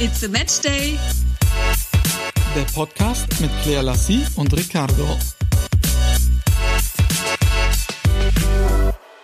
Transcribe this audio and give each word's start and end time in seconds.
It's 0.00 0.22
a 0.22 0.28
Match 0.28 0.60
Day. 0.60 0.96
Der 2.54 2.62
Podcast 2.72 3.26
mit 3.40 3.50
Claire 3.64 3.82
Lassie 3.82 4.24
und 4.36 4.56
Ricardo. 4.56 5.18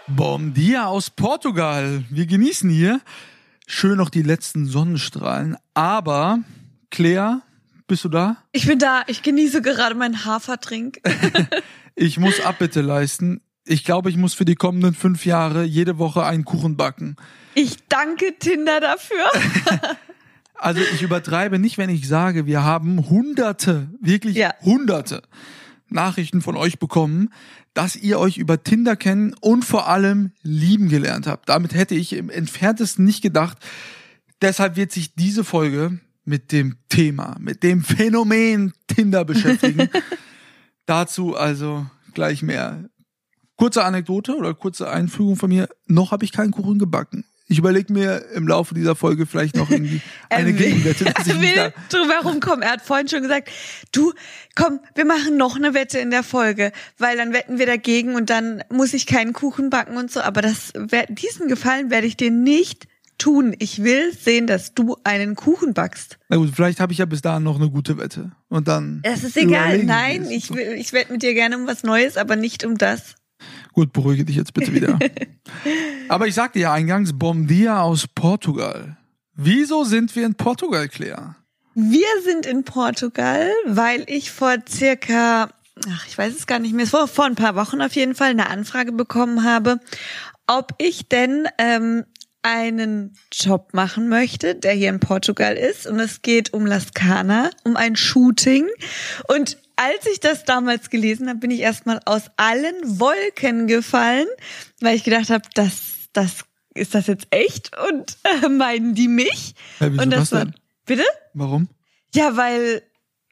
Bom 0.08 0.52
dia 0.52 0.86
aus 0.86 1.10
Portugal. 1.10 2.02
Wir 2.10 2.26
genießen 2.26 2.68
hier 2.68 3.00
schön 3.68 3.98
noch 3.98 4.10
die 4.10 4.22
letzten 4.22 4.66
Sonnenstrahlen. 4.66 5.56
Aber, 5.74 6.40
Claire, 6.90 7.42
bist 7.86 8.02
du 8.02 8.08
da? 8.08 8.38
Ich 8.50 8.66
bin 8.66 8.80
da. 8.80 9.04
Ich 9.06 9.22
genieße 9.22 9.62
gerade 9.62 9.94
meinen 9.94 10.24
Hafertrink. 10.24 10.98
ich 11.94 12.18
muss 12.18 12.40
Abbitte 12.40 12.80
leisten. 12.80 13.42
Ich 13.64 13.84
glaube, 13.84 14.10
ich 14.10 14.16
muss 14.16 14.34
für 14.34 14.44
die 14.44 14.56
kommenden 14.56 14.94
fünf 14.94 15.24
Jahre 15.24 15.62
jede 15.62 15.98
Woche 15.98 16.24
einen 16.24 16.44
Kuchen 16.44 16.76
backen. 16.76 17.14
Ich 17.54 17.76
danke 17.88 18.36
Tinder 18.40 18.80
dafür. 18.80 19.24
Also 20.64 20.80
ich 20.80 21.02
übertreibe 21.02 21.58
nicht, 21.58 21.76
wenn 21.76 21.90
ich 21.90 22.08
sage, 22.08 22.46
wir 22.46 22.64
haben 22.64 23.10
hunderte, 23.10 23.86
wirklich 24.00 24.34
ja. 24.34 24.54
hunderte 24.62 25.20
Nachrichten 25.90 26.40
von 26.40 26.56
euch 26.56 26.78
bekommen, 26.78 27.28
dass 27.74 27.96
ihr 27.96 28.18
euch 28.18 28.38
über 28.38 28.64
Tinder 28.64 28.96
kennen 28.96 29.34
und 29.42 29.66
vor 29.66 29.88
allem 29.88 30.32
lieben 30.40 30.88
gelernt 30.88 31.26
habt. 31.26 31.50
Damit 31.50 31.74
hätte 31.74 31.94
ich 31.94 32.14
im 32.14 32.30
entferntesten 32.30 33.04
nicht 33.04 33.20
gedacht. 33.20 33.58
Deshalb 34.40 34.76
wird 34.76 34.90
sich 34.90 35.14
diese 35.14 35.44
Folge 35.44 36.00
mit 36.24 36.50
dem 36.50 36.76
Thema, 36.88 37.36
mit 37.38 37.62
dem 37.62 37.82
Phänomen 37.82 38.72
Tinder 38.86 39.26
beschäftigen. 39.26 39.90
Dazu 40.86 41.36
also 41.36 41.84
gleich 42.14 42.40
mehr. 42.40 42.88
Kurze 43.56 43.84
Anekdote 43.84 44.34
oder 44.34 44.54
kurze 44.54 44.88
Einführung 44.88 45.36
von 45.36 45.50
mir. 45.50 45.68
Noch 45.88 46.10
habe 46.10 46.24
ich 46.24 46.32
keinen 46.32 46.52
Kuchen 46.52 46.78
gebacken. 46.78 47.26
Ich 47.46 47.58
überlege 47.58 47.92
mir 47.92 48.24
im 48.34 48.48
Laufe 48.48 48.74
dieser 48.74 48.96
Folge 48.96 49.26
vielleicht 49.26 49.56
noch 49.56 49.70
irgendwie 49.70 50.00
eine 50.30 50.52
Gegenwette. 50.54 51.04
Dass 51.04 51.26
ich 51.26 51.40
will 51.40 51.72
drüber 51.90 52.20
rumkommen. 52.24 52.62
Er 52.62 52.72
hat 52.72 52.82
vorhin 52.82 53.08
schon 53.08 53.22
gesagt, 53.22 53.50
du, 53.92 54.12
komm, 54.54 54.80
wir 54.94 55.04
machen 55.04 55.36
noch 55.36 55.56
eine 55.56 55.74
Wette 55.74 55.98
in 55.98 56.10
der 56.10 56.22
Folge, 56.22 56.72
weil 56.96 57.16
dann 57.18 57.34
wetten 57.34 57.58
wir 57.58 57.66
dagegen 57.66 58.14
und 58.14 58.30
dann 58.30 58.62
muss 58.70 58.94
ich 58.94 59.06
keinen 59.06 59.34
Kuchen 59.34 59.68
backen 59.68 59.96
und 59.98 60.10
so. 60.10 60.20
Aber 60.20 60.40
das, 60.40 60.72
diesen 61.10 61.48
Gefallen 61.48 61.90
werde 61.90 62.06
ich 62.06 62.16
dir 62.16 62.30
nicht 62.30 62.86
tun. 63.18 63.54
Ich 63.58 63.82
will 63.82 64.12
sehen, 64.12 64.46
dass 64.46 64.74
du 64.74 64.96
einen 65.04 65.34
Kuchen 65.34 65.74
backst. 65.74 66.18
Na 66.28 66.36
gut, 66.36 66.50
vielleicht 66.54 66.80
habe 66.80 66.92
ich 66.92 66.98
ja 66.98 67.06
bis 67.06 67.22
dahin 67.22 67.42
noch 67.42 67.56
eine 67.56 67.70
gute 67.70 67.98
Wette. 67.98 68.32
Und 68.48 68.68
dann. 68.68 69.00
Es 69.02 69.22
ist 69.22 69.36
egal. 69.36 69.84
Nein, 69.84 70.30
ich, 70.30 70.52
will, 70.52 70.74
ich 70.78 70.92
wette 70.92 71.12
mit 71.12 71.22
dir 71.22 71.34
gerne 71.34 71.56
um 71.56 71.66
was 71.66 71.82
Neues, 71.82 72.16
aber 72.16 72.36
nicht 72.36 72.64
um 72.64 72.78
das. 72.78 73.16
Gut, 73.74 73.92
beruhige 73.92 74.24
dich 74.24 74.36
jetzt 74.36 74.54
bitte 74.54 74.72
wieder. 74.72 74.98
Aber 76.08 76.28
ich 76.28 76.34
sagte 76.34 76.60
ja 76.60 76.72
eingangs, 76.72 77.12
Bom 77.12 77.48
dia 77.48 77.80
aus 77.80 78.06
Portugal. 78.06 78.96
Wieso 79.34 79.82
sind 79.82 80.14
wir 80.14 80.24
in 80.24 80.36
Portugal, 80.36 80.88
Claire? 80.88 81.34
Wir 81.74 82.06
sind 82.22 82.46
in 82.46 82.62
Portugal, 82.62 83.50
weil 83.66 84.04
ich 84.06 84.30
vor 84.30 84.54
circa, 84.68 85.50
ach, 85.88 86.06
ich 86.06 86.16
weiß 86.16 86.36
es 86.36 86.46
gar 86.46 86.60
nicht 86.60 86.72
mehr, 86.72 86.86
vor, 86.86 87.08
vor 87.08 87.24
ein 87.24 87.34
paar 87.34 87.56
Wochen 87.56 87.82
auf 87.82 87.96
jeden 87.96 88.14
Fall 88.14 88.30
eine 88.30 88.48
Anfrage 88.48 88.92
bekommen 88.92 89.42
habe, 89.42 89.80
ob 90.46 90.74
ich 90.78 91.08
denn 91.08 91.48
ähm, 91.58 92.04
einen 92.42 93.16
Job 93.32 93.70
machen 93.72 94.08
möchte, 94.08 94.54
der 94.54 94.72
hier 94.74 94.90
in 94.90 95.00
Portugal 95.00 95.56
ist. 95.56 95.88
Und 95.88 95.98
es 95.98 96.22
geht 96.22 96.52
um 96.52 96.64
Las 96.64 96.92
Cana, 96.94 97.50
um 97.64 97.76
ein 97.76 97.96
Shooting. 97.96 98.68
Und 99.26 99.56
als 99.76 100.06
ich 100.06 100.20
das 100.20 100.44
damals 100.44 100.90
gelesen 100.90 101.28
habe, 101.28 101.38
bin 101.40 101.50
ich 101.50 101.60
erstmal 101.60 102.00
aus 102.04 102.30
allen 102.36 103.00
Wolken 103.00 103.66
gefallen, 103.66 104.26
weil 104.80 104.96
ich 104.96 105.04
gedacht 105.04 105.30
habe, 105.30 105.44
das, 105.54 106.08
das 106.12 106.44
ist 106.74 106.94
das 106.94 107.06
jetzt 107.06 107.26
echt 107.30 107.70
und 107.88 108.16
äh, 108.44 108.48
meinen 108.48 108.94
die 108.94 109.08
mich? 109.08 109.54
Ja, 109.80 109.92
wieso 109.92 110.02
und 110.02 110.10
das 110.10 110.32
war, 110.32 110.46
bitte? 110.86 111.04
Warum? 111.32 111.68
Ja, 112.14 112.36
weil 112.36 112.82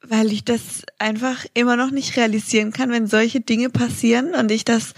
weil 0.05 0.31
ich 0.33 0.43
das 0.43 0.83
einfach 0.99 1.45
immer 1.53 1.77
noch 1.77 1.91
nicht 1.91 2.17
realisieren 2.17 2.73
kann, 2.73 2.91
wenn 2.91 3.07
solche 3.07 3.39
Dinge 3.39 3.69
passieren 3.69 4.35
und 4.35 4.51
ich 4.51 4.65
das 4.65 4.93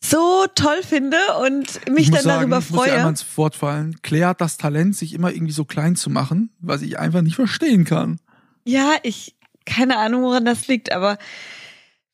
so 0.00 0.46
toll 0.54 0.82
finde 0.82 1.18
und 1.44 1.88
mich 1.90 2.10
dann 2.10 2.22
sagen, 2.22 2.40
darüber 2.40 2.62
freue. 2.62 2.86
Ich 2.86 2.92
muss 2.92 2.96
einmal 2.96 3.10
ins 3.10 3.36
Wort 3.36 3.56
fallen. 3.56 3.96
Claire 4.02 4.28
hat 4.28 4.40
das 4.40 4.56
Talent, 4.56 4.96
sich 4.96 5.12
immer 5.12 5.32
irgendwie 5.32 5.52
so 5.52 5.64
klein 5.64 5.96
zu 5.96 6.10
machen, 6.10 6.50
was 6.60 6.82
ich 6.82 6.98
einfach 6.98 7.22
nicht 7.22 7.36
verstehen 7.36 7.84
kann. 7.84 8.20
Ja, 8.64 8.94
ich, 9.02 9.35
keine 9.66 9.98
Ahnung, 9.98 10.22
woran 10.22 10.44
das 10.44 10.68
liegt, 10.68 10.92
aber 10.92 11.18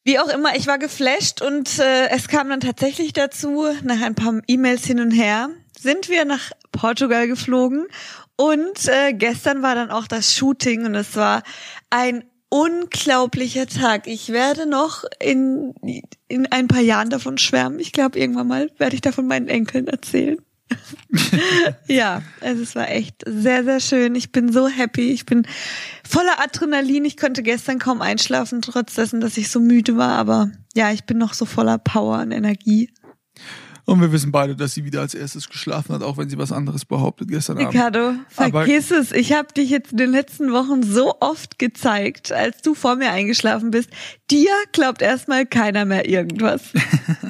wie 0.05 0.19
auch 0.19 0.29
immer, 0.29 0.57
ich 0.57 0.67
war 0.67 0.79
geflasht 0.79 1.43
und 1.43 1.79
äh, 1.79 2.09
es 2.09 2.27
kam 2.27 2.49
dann 2.49 2.61
tatsächlich 2.61 3.13
dazu, 3.13 3.67
nach 3.85 4.03
ein 4.03 4.17
paar 4.17 4.41
E-Mails 4.49 4.85
hin 4.85 5.01
und 5.01 5.13
her, 5.13 5.51
sind 5.79 6.09
wir 6.09 6.25
nach 6.25 6.51
Portugal 6.73 7.29
geflogen 7.29 7.87
und 8.37 8.89
äh, 8.89 9.13
gestern 9.13 9.63
war 9.63 9.77
dann 9.77 9.91
auch 9.91 10.09
das 10.09 10.35
Shooting 10.35 10.87
und 10.87 10.97
es 10.97 11.15
war 11.15 11.43
ein 11.91 12.25
unglaublicher 12.49 13.67
Tag. 13.67 14.07
Ich 14.07 14.31
werde 14.31 14.67
noch 14.67 15.05
in, 15.21 15.75
in 16.29 16.47
ein 16.51 16.69
paar 16.69 16.81
Jahren 16.81 17.09
davon 17.09 17.39
schwärmen. 17.39 17.79
Ich 17.79 17.93
glaube, 17.93 18.19
irgendwann 18.19 18.49
mal 18.49 18.71
werde 18.79 18.95
ich 18.95 19.01
davon 19.01 19.27
meinen 19.27 19.49
Enkeln 19.49 19.87
erzählen. 19.87 20.39
ja, 21.89 22.23
also 22.41 22.63
es 22.63 22.75
war 22.75 22.89
echt 22.91 23.23
sehr, 23.27 23.65
sehr 23.65 23.81
schön. 23.81 24.15
Ich 24.15 24.33
bin 24.33 24.53
so 24.53 24.69
happy. 24.69 25.11
Ich 25.11 25.27
bin 25.27 25.47
voller 26.05 26.41
Adrenalin. 26.41 27.05
Ich 27.05 27.17
konnte 27.17 27.43
gestern 27.43 27.79
kaum 27.79 28.03
einschlafen, 28.03 28.63
trotz 28.63 28.95
dessen, 28.95 29.21
dass 29.21 29.37
ich 29.37 29.51
so 29.51 29.61
müde 29.61 29.97
war. 29.97 30.19
Aber 30.19 30.51
ja, 30.75 30.93
ich 30.93 31.05
bin 31.05 31.19
noch 31.19 31.35
so 31.35 31.45
voller 31.45 31.79
Power 31.79 32.21
und 32.21 32.33
Energie. 32.33 32.91
Und 33.85 34.01
wir 34.01 34.13
wissen 34.13 34.31
beide, 34.31 34.55
dass 34.55 34.75
sie 34.75 34.85
wieder 34.85 35.01
als 35.01 35.13
erstes 35.13 35.49
geschlafen 35.49 35.95
hat, 35.95 36.03
auch 36.03 36.17
wenn 36.17 36.29
sie 36.29 36.39
was 36.39 36.53
anderes 36.53 36.85
behauptet 36.85 37.29
gestern 37.29 37.59
Abend. 37.59 37.75
Ricardo, 37.75 38.15
vergiss 38.29 38.93
es. 38.93 39.11
Ich 39.11 39.33
habe 39.33 39.53
dich 39.53 39.71
jetzt 39.71 39.91
in 39.91 39.99
den 39.99 40.11
letzten 40.11 40.53
Wochen 40.53 40.85
so 40.85 41.15
oft 41.19 41.59
gezeigt, 41.59 42.31
als 42.31 42.63
du 42.63 42.75
vor 42.75 42.95
mir 42.95 43.11
eingeschlafen 43.11 43.73
bist. 43.73 43.91
Dir 44.31 44.51
glaubt 44.71 45.03
erstmal 45.03 45.47
keiner 45.47 45.85
mehr 45.85 46.09
irgendwas. 46.09 46.63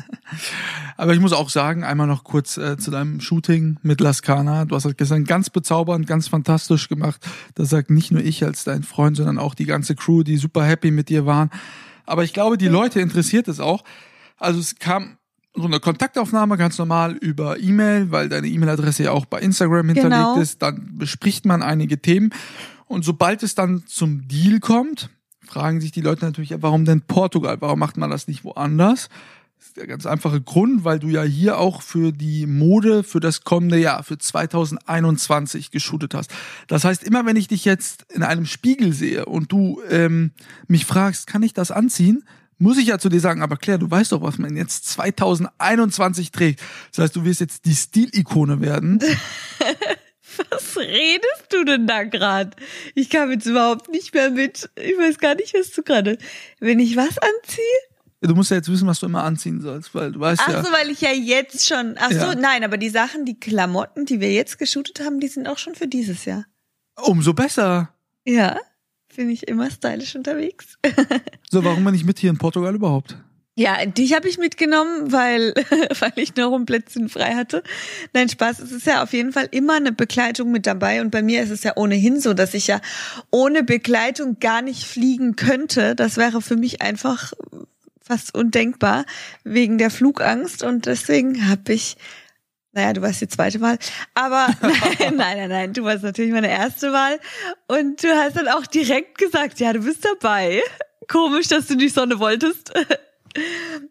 Aber 0.98 1.14
ich 1.14 1.20
muss 1.20 1.32
auch 1.32 1.48
sagen, 1.48 1.84
einmal 1.84 2.06
noch 2.06 2.22
kurz 2.22 2.58
äh, 2.58 2.76
zu 2.76 2.90
deinem 2.90 3.20
Shooting 3.20 3.78
mit 3.82 4.00
Lascana. 4.00 4.66
Du 4.66 4.74
hast 4.74 4.84
das 4.84 4.96
gestern 4.96 5.24
ganz 5.24 5.48
bezaubernd, 5.48 6.06
ganz 6.06 6.28
fantastisch 6.28 6.88
gemacht. 6.88 7.26
Das 7.54 7.70
sagt 7.70 7.90
nicht 7.90 8.12
nur 8.12 8.22
ich 8.22 8.44
als 8.44 8.64
dein 8.64 8.82
Freund, 8.82 9.16
sondern 9.16 9.38
auch 9.38 9.54
die 9.54 9.66
ganze 9.66 9.94
Crew, 9.94 10.22
die 10.22 10.36
super 10.36 10.64
happy 10.64 10.90
mit 10.90 11.08
dir 11.08 11.24
waren. 11.24 11.50
Aber 12.04 12.24
ich 12.24 12.34
glaube, 12.34 12.58
die 12.58 12.68
Leute 12.68 13.00
interessiert 13.00 13.48
es 13.48 13.58
auch. 13.58 13.84
Also 14.38 14.60
es 14.60 14.76
kam 14.78 15.16
so 15.54 15.64
eine 15.64 15.80
Kontaktaufnahme 15.80 16.56
ganz 16.56 16.78
normal 16.78 17.12
über 17.12 17.60
E-Mail, 17.60 18.10
weil 18.10 18.28
deine 18.28 18.48
E-Mail-Adresse 18.48 19.04
ja 19.04 19.10
auch 19.12 19.26
bei 19.26 19.40
Instagram 19.40 19.86
hinterlegt 19.88 20.12
genau. 20.12 20.40
ist. 20.40 20.62
Dann 20.62 20.96
bespricht 20.96 21.44
man 21.44 21.62
einige 21.62 22.00
Themen. 22.00 22.30
Und 22.86 23.04
sobald 23.04 23.42
es 23.42 23.54
dann 23.54 23.84
zum 23.86 24.28
Deal 24.28 24.60
kommt, 24.60 25.10
fragen 25.46 25.80
sich 25.80 25.92
die 25.92 26.00
Leute 26.00 26.24
natürlich, 26.24 26.54
warum 26.60 26.84
denn 26.84 27.02
Portugal? 27.02 27.58
Warum 27.60 27.78
macht 27.78 27.96
man 27.96 28.10
das 28.10 28.28
nicht 28.28 28.44
woanders? 28.44 29.08
Das 29.58 29.68
ist 29.68 29.76
der 29.76 29.86
ganz 29.86 30.06
einfache 30.06 30.40
Grund, 30.40 30.84
weil 30.84 30.98
du 30.98 31.08
ja 31.08 31.22
hier 31.22 31.58
auch 31.58 31.82
für 31.82 32.12
die 32.12 32.46
Mode 32.46 33.04
für 33.04 33.20
das 33.20 33.44
kommende 33.44 33.78
Jahr, 33.78 34.02
für 34.02 34.18
2021 34.18 35.70
geshootet 35.70 36.14
hast. 36.14 36.32
Das 36.66 36.84
heißt, 36.84 37.04
immer 37.04 37.26
wenn 37.26 37.36
ich 37.36 37.48
dich 37.48 37.64
jetzt 37.64 38.06
in 38.12 38.22
einem 38.22 38.46
Spiegel 38.46 38.92
sehe 38.92 39.26
und 39.26 39.52
du 39.52 39.80
ähm, 39.88 40.32
mich 40.66 40.84
fragst, 40.84 41.26
kann 41.26 41.42
ich 41.42 41.52
das 41.52 41.70
anziehen? 41.70 42.24
Muss 42.62 42.78
ich 42.78 42.86
ja 42.86 42.98
zu 42.98 43.08
dir 43.08 43.20
sagen, 43.20 43.42
aber 43.42 43.56
Claire, 43.56 43.78
du 43.78 43.90
weißt 43.90 44.12
doch, 44.12 44.22
was 44.22 44.38
man 44.38 44.56
jetzt 44.56 44.86
2021 44.86 46.30
trägt. 46.30 46.60
Das 46.90 47.04
heißt, 47.04 47.16
du 47.16 47.24
wirst 47.24 47.40
jetzt 47.40 47.64
die 47.64 47.74
Stilikone 47.74 48.60
werden. 48.60 49.00
was 50.50 50.76
redest 50.78 51.46
du 51.50 51.64
denn 51.64 51.86
da 51.86 52.04
gerade? 52.04 52.50
Ich 52.94 53.10
kam 53.10 53.30
jetzt 53.32 53.46
überhaupt 53.46 53.90
nicht 53.90 54.14
mehr 54.14 54.30
mit. 54.30 54.70
Ich 54.76 54.96
weiß 54.96 55.18
gar 55.18 55.34
nicht, 55.34 55.54
was 55.54 55.72
du 55.72 55.82
gerade. 55.82 56.18
Wenn 56.60 56.78
ich 56.78 56.96
was 56.96 57.18
anziehe? 57.18 57.64
Du 58.20 58.36
musst 58.36 58.52
ja 58.52 58.58
jetzt 58.58 58.70
wissen, 58.70 58.86
was 58.86 59.00
du 59.00 59.06
immer 59.06 59.24
anziehen 59.24 59.60
sollst, 59.60 59.92
weil 59.96 60.12
du 60.12 60.20
weißt 60.20 60.42
ach 60.44 60.52
ja. 60.52 60.60
Ach 60.60 60.64
so, 60.64 60.72
weil 60.72 60.90
ich 60.90 61.00
ja 61.00 61.10
jetzt 61.10 61.66
schon. 61.66 61.96
Ach 61.98 62.12
ja. 62.12 62.30
so, 62.30 62.38
nein, 62.38 62.62
aber 62.62 62.76
die 62.76 62.90
Sachen, 62.90 63.24
die 63.24 63.40
Klamotten, 63.40 64.06
die 64.06 64.20
wir 64.20 64.32
jetzt 64.32 64.60
geshootet 64.60 65.00
haben, 65.00 65.18
die 65.18 65.26
sind 65.26 65.48
auch 65.48 65.58
schon 65.58 65.74
für 65.74 65.88
dieses 65.88 66.24
Jahr. 66.24 66.44
Umso 66.94 67.34
besser. 67.34 67.92
Ja 68.24 68.60
bin 69.16 69.30
ich 69.30 69.48
immer 69.48 69.70
stylisch 69.70 70.14
unterwegs. 70.16 70.78
so, 71.50 71.64
warum 71.64 71.84
bin 71.84 71.94
ich 71.94 72.04
mit 72.04 72.18
hier 72.18 72.30
in 72.30 72.38
Portugal 72.38 72.74
überhaupt? 72.74 73.16
Ja, 73.54 73.84
dich 73.84 74.14
habe 74.14 74.28
ich 74.28 74.38
mitgenommen, 74.38 75.12
weil, 75.12 75.52
weil 76.00 76.12
ich 76.16 76.36
noch 76.36 76.54
ein 76.54 76.64
Plätzchen 76.64 77.10
frei 77.10 77.34
hatte. 77.34 77.62
Nein, 78.14 78.30
Spaß, 78.30 78.60
es 78.60 78.72
ist 78.72 78.86
ja 78.86 79.02
auf 79.02 79.12
jeden 79.12 79.32
Fall 79.32 79.48
immer 79.50 79.74
eine 79.74 79.92
Begleitung 79.92 80.50
mit 80.50 80.66
dabei. 80.66 81.02
Und 81.02 81.10
bei 81.10 81.22
mir 81.22 81.42
ist 81.42 81.50
es 81.50 81.62
ja 81.62 81.76
ohnehin 81.76 82.18
so, 82.18 82.32
dass 82.32 82.54
ich 82.54 82.66
ja 82.66 82.80
ohne 83.30 83.62
Begleitung 83.62 84.38
gar 84.40 84.62
nicht 84.62 84.84
fliegen 84.84 85.36
könnte. 85.36 85.94
Das 85.94 86.16
wäre 86.16 86.40
für 86.40 86.56
mich 86.56 86.80
einfach 86.80 87.34
fast 88.00 88.34
undenkbar 88.34 89.04
wegen 89.44 89.76
der 89.76 89.90
Flugangst. 89.90 90.62
Und 90.62 90.86
deswegen 90.86 91.48
habe 91.48 91.74
ich 91.74 91.98
naja, 92.72 92.92
du 92.94 93.02
warst 93.02 93.20
die 93.20 93.28
zweite 93.28 93.60
Wahl. 93.60 93.78
Aber 94.14 94.48
nein, 94.62 95.16
nein, 95.16 95.36
nein, 95.36 95.48
nein, 95.48 95.72
du 95.72 95.84
warst 95.84 96.02
natürlich 96.02 96.32
meine 96.32 96.50
erste 96.50 96.92
Wahl. 96.92 97.18
Und 97.68 98.02
du 98.02 98.08
hast 98.08 98.36
dann 98.36 98.48
auch 98.48 98.66
direkt 98.66 99.18
gesagt, 99.18 99.60
ja, 99.60 99.72
du 99.72 99.80
bist 99.80 100.04
dabei. 100.04 100.62
Komisch, 101.08 101.48
dass 101.48 101.66
du 101.66 101.76
die 101.76 101.88
Sonne 101.88 102.18
wolltest. 102.18 102.72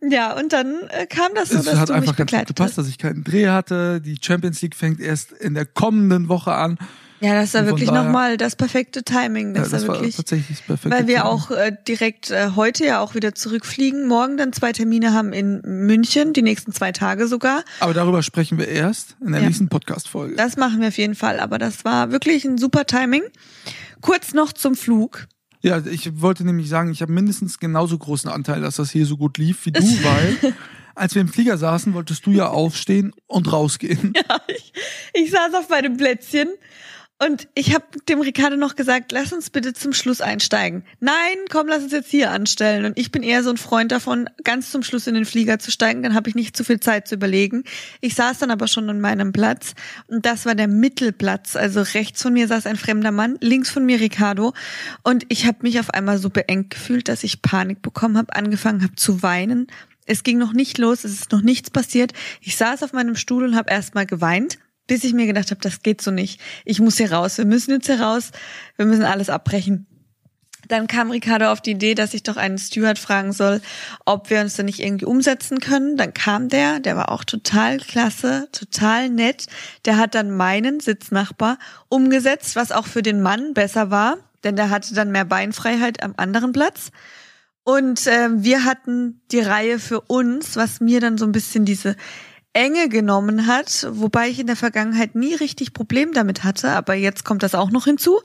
Ja, 0.07 0.37
und 0.37 0.53
dann 0.53 0.87
äh, 0.89 1.07
kam 1.07 1.33
das 1.33 1.49
so, 1.49 1.57
es 1.57 1.65
dass 1.65 1.79
hat 1.79 1.89
du 1.89 1.93
einfach 1.93 2.11
mich 2.11 2.17
begleitet 2.17 2.49
gepasst, 2.49 2.77
dass 2.77 2.87
ich 2.87 2.99
keinen 2.99 3.23
Dreh 3.23 3.47
hatte. 3.47 3.99
Die 3.99 4.19
Champions 4.21 4.61
League 4.61 4.75
fängt 4.75 4.99
erst 4.99 5.31
in 5.31 5.55
der 5.55 5.65
kommenden 5.65 6.29
Woche 6.29 6.53
an. 6.53 6.77
Ja, 7.21 7.35
das 7.35 7.53
war 7.53 7.61
Und 7.61 7.67
von 7.69 7.77
wirklich 7.79 7.91
nochmal 7.91 8.35
das 8.37 8.55
perfekte 8.55 9.03
Timing. 9.03 9.55
Ja, 9.55 9.61
Das, 9.61 9.69
das 9.69 9.87
war 9.87 9.95
wirklich. 9.97 10.15
tatsächlich 10.15 10.57
das 10.57 10.65
perfekte 10.65 10.89
Weil 10.97 11.07
wir 11.07 11.17
Timing. 11.17 11.31
auch 11.31 11.51
äh, 11.51 11.71
direkt 11.87 12.31
äh, 12.31 12.49
heute 12.55 12.83
ja 12.85 12.99
auch 12.99 13.13
wieder 13.13 13.35
zurückfliegen, 13.35 14.07
morgen 14.07 14.37
dann 14.37 14.53
zwei 14.53 14.71
Termine 14.73 15.13
haben 15.13 15.31
in 15.31 15.61
München, 15.63 16.33
die 16.33 16.41
nächsten 16.41 16.73
zwei 16.73 16.91
Tage 16.91 17.27
sogar. 17.27 17.63
Aber 17.79 17.93
darüber 17.93 18.23
sprechen 18.23 18.57
wir 18.57 18.67
erst 18.67 19.15
in 19.23 19.33
der 19.33 19.41
Ja. 19.41 19.47
nächsten 19.47 19.69
Podcast-Folge. 19.69 20.35
Das 20.35 20.57
machen 20.57 20.81
wir 20.81 20.87
auf 20.87 20.97
jeden 20.97 21.13
Fall, 21.15 21.39
aber 21.39 21.59
das 21.59 21.85
war 21.85 22.11
wirklich 22.11 22.43
ein 22.45 22.57
super 22.57 22.85
Timing. 22.85 23.21
Kurz 24.01 24.33
noch 24.33 24.51
zum 24.51 24.75
Flug. 24.75 25.27
Ja, 25.61 25.79
ich 25.85 26.19
wollte 26.21 26.43
nämlich 26.43 26.69
sagen, 26.69 26.91
ich 26.91 27.03
habe 27.03 27.11
mindestens 27.11 27.59
genauso 27.59 27.95
großen 27.99 28.31
Anteil, 28.31 28.61
dass 28.61 28.77
das 28.77 28.89
hier 28.89 29.05
so 29.05 29.15
gut 29.15 29.37
lief 29.37 29.63
wie 29.67 29.71
du, 29.71 29.83
weil 30.03 30.55
als 30.95 31.13
wir 31.13 31.21
im 31.21 31.27
Flieger 31.27 31.59
saßen, 31.59 31.93
wolltest 31.93 32.25
du 32.25 32.31
ja 32.31 32.47
aufstehen 32.47 33.13
und 33.27 33.51
rausgehen. 33.51 34.13
ich, 34.47 34.73
ich 35.13 35.29
saß 35.29 35.53
auf 35.53 35.69
meinem 35.69 35.97
Plätzchen 35.97 36.49
und 37.23 37.47
ich 37.53 37.75
habe 37.75 37.85
dem 38.09 38.19
Ricardo 38.19 38.57
noch 38.57 38.75
gesagt, 38.75 39.11
lass 39.11 39.31
uns 39.31 39.51
bitte 39.51 39.73
zum 39.73 39.93
Schluss 39.93 40.21
einsteigen. 40.21 40.83
Nein, 40.99 41.37
komm, 41.51 41.67
lass 41.67 41.83
uns 41.83 41.91
jetzt 41.91 42.09
hier 42.09 42.31
anstellen. 42.31 42.83
Und 42.83 42.97
ich 42.97 43.11
bin 43.11 43.21
eher 43.21 43.43
so 43.43 43.51
ein 43.51 43.57
Freund 43.57 43.91
davon, 43.91 44.27
ganz 44.43 44.71
zum 44.71 44.81
Schluss 44.81 45.05
in 45.05 45.13
den 45.13 45.25
Flieger 45.25 45.59
zu 45.59 45.69
steigen. 45.69 46.01
Dann 46.01 46.15
habe 46.15 46.29
ich 46.29 46.35
nicht 46.35 46.57
zu 46.57 46.63
viel 46.63 46.79
Zeit 46.79 47.07
zu 47.07 47.13
überlegen. 47.13 47.63
Ich 47.99 48.15
saß 48.15 48.39
dann 48.39 48.49
aber 48.49 48.67
schon 48.67 48.89
an 48.89 48.99
meinem 48.99 49.33
Platz 49.33 49.75
und 50.07 50.25
das 50.25 50.47
war 50.47 50.55
der 50.55 50.67
Mittelplatz. 50.67 51.55
Also 51.55 51.81
rechts 51.81 52.23
von 52.23 52.33
mir 52.33 52.47
saß 52.47 52.65
ein 52.65 52.75
fremder 52.75 53.11
Mann, 53.11 53.37
links 53.39 53.69
von 53.69 53.85
mir 53.85 53.99
Ricardo. 53.99 54.53
Und 55.03 55.25
ich 55.29 55.45
habe 55.45 55.59
mich 55.61 55.79
auf 55.79 55.91
einmal 55.91 56.17
so 56.17 56.31
beengt 56.31 56.71
gefühlt, 56.71 57.07
dass 57.07 57.23
ich 57.23 57.43
Panik 57.43 57.83
bekommen 57.83 58.17
habe, 58.17 58.35
angefangen 58.35 58.81
habe 58.81 58.95
zu 58.95 59.21
weinen. 59.21 59.67
Es 60.07 60.23
ging 60.23 60.39
noch 60.39 60.53
nicht 60.53 60.79
los, 60.79 61.03
es 61.03 61.13
ist 61.13 61.31
noch 61.31 61.43
nichts 61.43 61.69
passiert. 61.69 62.13
Ich 62.41 62.57
saß 62.57 62.81
auf 62.81 62.93
meinem 62.93 63.15
Stuhl 63.15 63.43
und 63.43 63.55
habe 63.55 63.69
erstmal 63.69 64.07
geweint 64.07 64.57
bis 64.91 65.05
ich 65.05 65.13
mir 65.13 65.25
gedacht 65.25 65.51
habe, 65.51 65.61
das 65.61 65.83
geht 65.83 66.01
so 66.01 66.11
nicht. 66.11 66.41
Ich 66.65 66.81
muss 66.81 66.97
hier 66.97 67.13
raus. 67.13 67.37
Wir 67.37 67.45
müssen 67.45 67.71
jetzt 67.71 67.85
hier 67.85 68.01
raus. 68.01 68.31
Wir 68.75 68.85
müssen 68.85 69.05
alles 69.05 69.29
abbrechen. 69.29 69.87
Dann 70.67 70.87
kam 70.87 71.11
Ricardo 71.11 71.49
auf 71.49 71.61
die 71.61 71.71
Idee, 71.71 71.95
dass 71.95 72.13
ich 72.13 72.23
doch 72.23 72.35
einen 72.35 72.57
Steward 72.57 72.99
fragen 72.99 73.31
soll, 73.31 73.61
ob 74.03 74.29
wir 74.29 74.41
uns 74.41 74.57
da 74.57 74.63
nicht 74.63 74.79
irgendwie 74.79 75.05
umsetzen 75.05 75.61
können. 75.61 75.95
Dann 75.95 76.13
kam 76.13 76.49
der, 76.49 76.81
der 76.81 76.97
war 76.97 77.09
auch 77.09 77.23
total 77.23 77.77
klasse, 77.77 78.49
total 78.51 79.07
nett. 79.07 79.45
Der 79.85 79.95
hat 79.95 80.13
dann 80.13 80.35
meinen 80.35 80.81
Sitznachbar 80.81 81.57
umgesetzt, 81.87 82.57
was 82.57 82.73
auch 82.73 82.85
für 82.85 83.01
den 83.01 83.21
Mann 83.21 83.53
besser 83.53 83.91
war, 83.91 84.17
denn 84.43 84.57
der 84.57 84.69
hatte 84.69 84.93
dann 84.93 85.13
mehr 85.13 85.23
Beinfreiheit 85.23 86.03
am 86.03 86.15
anderen 86.17 86.51
Platz. 86.51 86.91
Und 87.63 88.07
äh, 88.07 88.27
wir 88.33 88.65
hatten 88.65 89.21
die 89.31 89.39
Reihe 89.39 89.79
für 89.79 90.01
uns, 90.01 90.57
was 90.57 90.81
mir 90.81 90.99
dann 90.99 91.17
so 91.17 91.23
ein 91.23 91.31
bisschen 91.31 91.63
diese 91.63 91.95
Enge 92.53 92.89
genommen 92.89 93.47
hat, 93.47 93.87
wobei 93.91 94.27
ich 94.27 94.39
in 94.39 94.47
der 94.47 94.55
Vergangenheit 94.55 95.15
nie 95.15 95.33
richtig 95.35 95.73
Problem 95.73 96.11
damit 96.13 96.43
hatte, 96.43 96.71
aber 96.71 96.95
jetzt 96.95 97.23
kommt 97.23 97.43
das 97.43 97.55
auch 97.55 97.71
noch 97.71 97.85
hinzu. 97.85 98.19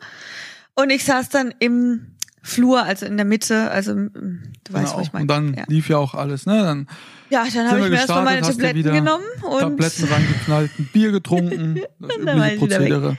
Und 0.74 0.90
ich 0.90 1.04
saß 1.04 1.28
dann 1.28 1.54
im 1.58 2.16
Flur, 2.42 2.82
also 2.82 3.06
in 3.06 3.16
der 3.16 3.26
Mitte, 3.26 3.70
also 3.70 3.94
mm, 3.94 4.52
du 4.64 4.72
weißt, 4.72 4.86
Genau. 4.86 4.98
was 4.98 5.06
ich 5.06 5.12
meine. 5.12 5.22
Und 5.22 5.28
dann 5.28 5.54
ja. 5.54 5.64
lief 5.68 5.88
ja 5.88 5.98
auch 5.98 6.14
alles, 6.14 6.46
ne? 6.46 6.62
Dann 6.62 6.88
ja, 7.30 7.44
dann 7.52 7.68
habe 7.68 7.80
ich 7.80 7.90
mir 7.90 7.96
erstmal 7.96 8.24
meine 8.24 8.42
Tabletten 8.42 8.82
genommen 8.82 9.24
und 9.42 9.60
Tabletten 9.60 10.04
reingeknallt, 10.04 10.70
ein 10.78 10.88
Bier 10.92 11.10
getrunken, 11.10 11.80
das 11.98 12.16
übliche. 12.16 12.56
Prozedere. 12.58 13.16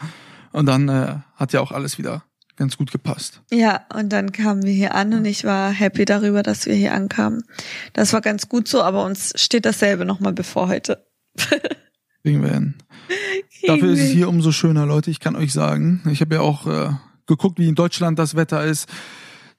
Und 0.53 0.65
dann 0.65 0.87
äh, 0.87 1.15
hat 1.35 1.51
ja 1.51 1.59
auch 1.59 1.71
alles 1.71 1.97
wieder 1.97 2.23
ganz 2.57 2.77
gut 2.77 2.91
gepasst. 2.91 3.41
Ja, 3.51 3.85
und 3.93 4.09
dann 4.11 4.31
kamen 4.31 4.63
wir 4.63 4.73
hier 4.73 4.95
an 4.95 5.13
und 5.13 5.25
ich 5.25 5.45
war 5.45 5.71
happy 5.71 6.05
darüber, 6.05 6.43
dass 6.43 6.65
wir 6.65 6.75
hier 6.75 6.93
ankamen. 6.93 7.43
Das 7.93 8.13
war 8.13 8.21
ganz 8.21 8.49
gut 8.49 8.67
so, 8.67 8.81
aber 8.81 9.05
uns 9.05 9.33
steht 9.35 9.65
dasselbe 9.65 10.05
nochmal 10.05 10.33
bevor 10.33 10.67
heute. 10.67 11.07
Kriegen 12.23 12.43
wir 12.43 12.51
hin. 12.51 12.75
Dafür 13.65 13.93
ist 13.93 14.01
es 14.01 14.09
hier 14.09 14.27
umso 14.27 14.51
schöner, 14.51 14.85
Leute. 14.85 15.11
Ich 15.11 15.19
kann 15.19 15.35
euch 15.35 15.53
sagen, 15.53 16.01
ich 16.11 16.19
habe 16.19 16.35
ja 16.35 16.41
auch 16.41 16.67
äh, 16.67 16.89
geguckt, 17.25 17.59
wie 17.59 17.67
in 17.67 17.75
Deutschland 17.75 18.19
das 18.19 18.35
Wetter 18.35 18.65
ist. 18.65 18.89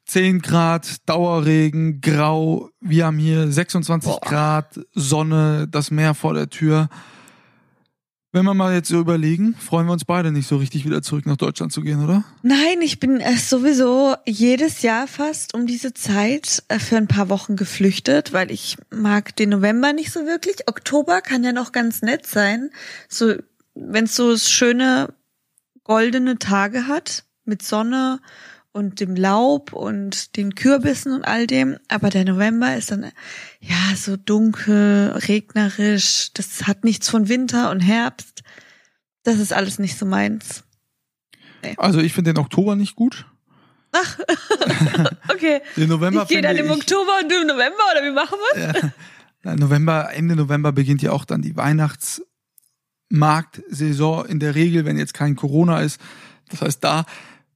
10 0.07 0.41
Grad, 0.41 1.09
Dauerregen, 1.09 2.01
grau. 2.01 2.71
Wir 2.81 3.07
haben 3.07 3.19
hier 3.19 3.51
26 3.51 4.11
Boah. 4.11 4.21
Grad, 4.21 4.81
Sonne, 4.95 5.69
das 5.69 5.91
Meer 5.91 6.15
vor 6.15 6.35
der 6.35 6.49
Tür. 6.49 6.89
Wenn 8.31 8.45
wir 8.45 8.53
mal 8.53 8.75
jetzt 8.75 8.89
so 8.89 9.01
überlegen, 9.01 9.55
freuen 9.55 9.87
wir 9.87 9.93
uns 9.95 10.05
beide 10.05 10.31
nicht 10.31 10.47
so 10.47 10.59
richtig 10.59 10.85
wieder 10.85 11.01
zurück 11.01 11.25
nach 11.25 11.39
Deutschland 11.39 11.73
zu 11.73 11.81
gehen, 11.81 12.05
oder? 12.05 12.25
Nein, 12.43 12.83
ich 12.83 13.01
bin 13.01 13.21
äh, 13.21 13.37
sowieso 13.37 14.17
jedes 14.27 14.83
Jahr 14.83 15.07
fast 15.07 15.55
um 15.55 15.67
diese 15.67 15.95
Zeit 15.95 16.63
äh, 16.69 16.79
für 16.79 16.99
ein 16.99 17.09
paar 17.09 17.31
Wochen 17.31 17.57
geflüchtet, 17.57 18.35
weil 18.35 18.51
ich 18.51 18.77
mag 18.91 19.35
den 19.37 19.49
November 19.49 19.95
nicht 19.95 20.13
so 20.13 20.27
wirklich. 20.27 20.69
Oktober 20.69 21.23
kann 21.23 21.43
ja 21.43 21.53
noch 21.53 21.73
ganz 21.73 22.03
nett 22.03 22.27
sein, 22.27 22.71
so 23.09 23.35
wenn 23.75 24.05
es 24.05 24.15
so 24.15 24.37
schöne 24.37 25.15
goldene 25.85 26.39
Tage 26.39 26.87
hat 26.87 27.25
mit 27.47 27.63
Sonne 27.63 28.21
und 28.79 29.01
dem 29.01 29.17
Laub 29.17 29.73
und 29.73 30.37
den 30.37 30.55
Kürbissen 30.55 31.13
und 31.13 31.25
all 31.25 31.49
dem. 31.49 31.79
Aber 31.89 32.11
der 32.11 32.25
November 32.25 32.77
ist 32.77 32.93
dann 32.93 33.11
ja 33.61 33.97
so 33.97 34.17
dunkel, 34.17 35.15
regnerisch. 35.27 36.31
Das 36.35 36.69
hat 36.69 36.85
nichts 36.85 37.09
von 37.09 37.29
Winter 37.29 37.73
und 37.73 37.81
Herbst. 37.81 38.45
Das 39.25 39.41
ist 39.41 39.53
alles 39.53 39.81
nicht 39.81 39.99
so 39.99 40.07
meins. 40.07 40.63
Also 41.77 41.99
ich 41.99 42.13
finde 42.13 42.33
den 42.33 42.41
Oktober 42.41 42.77
nicht 42.77 42.95
gut. 42.95 43.27
Okay. 45.29 45.61
Den 45.77 45.89
November 45.89 46.23
ich 46.23 46.29
gehe 46.29 46.41
dann 46.43 46.57
im 46.57 46.71
Oktober 46.71 47.19
und 47.23 47.31
du 47.31 47.41
im 47.41 47.47
November 47.47 47.85
oder 47.93 48.03
wie 48.05 48.11
machen 48.13 48.37
wir 48.55 48.93
Ja, 49.45 49.55
November, 49.57 50.11
Ende 50.13 50.35
November 50.37 50.73
beginnt 50.73 51.01
ja 51.03 51.13
auch 51.13 51.25
dann 51.25 51.43
die 51.43 51.57
Weihnachtsmarktsaison 51.57 54.27
in 54.27 54.41
der 54.41 54.57
Regel, 54.57 54.85
wenn 54.85 54.99
jetzt 54.99 55.15
kein 55.15 55.37
Corona 55.37 55.81
ist. 55.81 56.01
Das 56.51 56.63
heißt, 56.63 56.83
da 56.83 57.05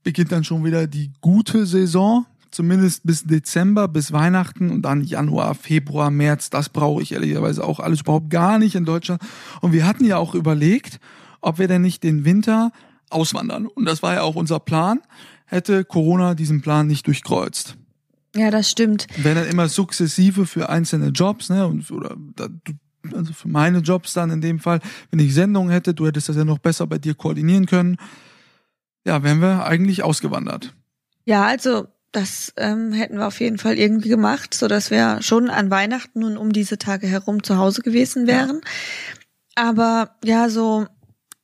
beginnt 0.02 0.32
dann 0.32 0.44
schon 0.44 0.64
wieder 0.64 0.86
die 0.86 1.10
gute 1.20 1.66
Saison, 1.66 2.26
zumindest 2.50 3.04
bis 3.04 3.24
Dezember, 3.24 3.88
bis 3.88 4.12
Weihnachten 4.12 4.70
und 4.70 4.82
dann 4.82 5.02
Januar, 5.02 5.54
Februar, 5.54 6.10
März. 6.10 6.50
Das 6.50 6.68
brauche 6.68 7.02
ich 7.02 7.12
ehrlicherweise 7.12 7.64
auch 7.64 7.80
alles 7.80 8.00
überhaupt 8.02 8.30
gar 8.30 8.58
nicht 8.58 8.74
in 8.74 8.84
Deutschland. 8.84 9.22
Und 9.60 9.72
wir 9.72 9.86
hatten 9.86 10.04
ja 10.04 10.18
auch 10.18 10.34
überlegt, 10.34 11.00
ob 11.40 11.58
wir 11.58 11.68
denn 11.68 11.82
nicht 11.82 12.02
den 12.02 12.24
Winter 12.24 12.72
auswandern. 13.10 13.66
Und 13.66 13.84
das 13.84 14.02
war 14.02 14.14
ja 14.14 14.22
auch 14.22 14.36
unser 14.36 14.60
Plan. 14.60 15.00
Hätte 15.46 15.84
Corona 15.84 16.34
diesen 16.34 16.62
Plan 16.62 16.86
nicht 16.86 17.06
durchkreuzt 17.06 17.76
Ja, 18.34 18.50
das 18.50 18.70
stimmt. 18.70 19.06
wenn 19.18 19.34
dann 19.34 19.46
immer 19.46 19.68
sukzessive 19.68 20.46
für 20.46 20.68
einzelne 20.68 21.08
Jobs, 21.08 21.50
ne, 21.50 21.66
und 21.66 21.90
oder 21.90 22.16
also 23.12 23.32
für 23.32 23.48
meine 23.48 23.78
Jobs 23.78 24.14
dann 24.14 24.30
in 24.30 24.40
dem 24.40 24.60
Fall, 24.60 24.80
wenn 25.10 25.18
ich 25.18 25.34
Sendungen 25.34 25.72
hätte, 25.72 25.92
du 25.92 26.06
hättest 26.06 26.28
das 26.28 26.36
ja 26.36 26.44
noch 26.44 26.58
besser 26.58 26.86
bei 26.86 26.98
dir 26.98 27.14
koordinieren 27.14 27.66
können. 27.66 27.96
Ja, 29.04 29.22
wären 29.22 29.40
wir 29.40 29.66
eigentlich 29.66 30.02
ausgewandert. 30.02 30.74
Ja, 31.24 31.44
also 31.44 31.88
das 32.12 32.52
ähm, 32.56 32.92
hätten 32.92 33.16
wir 33.16 33.26
auf 33.26 33.40
jeden 33.40 33.58
Fall 33.58 33.78
irgendwie 33.78 34.10
gemacht, 34.10 34.54
so 34.54 34.68
dass 34.68 34.90
wir 34.90 35.22
schon 35.22 35.48
an 35.48 35.70
Weihnachten 35.70 36.22
und 36.24 36.36
um 36.36 36.52
diese 36.52 36.78
Tage 36.78 37.06
herum 37.06 37.42
zu 37.42 37.56
Hause 37.56 37.82
gewesen 37.82 38.26
wären. 38.26 38.60
Aber 39.54 40.16
ja, 40.22 40.48
so 40.48 40.86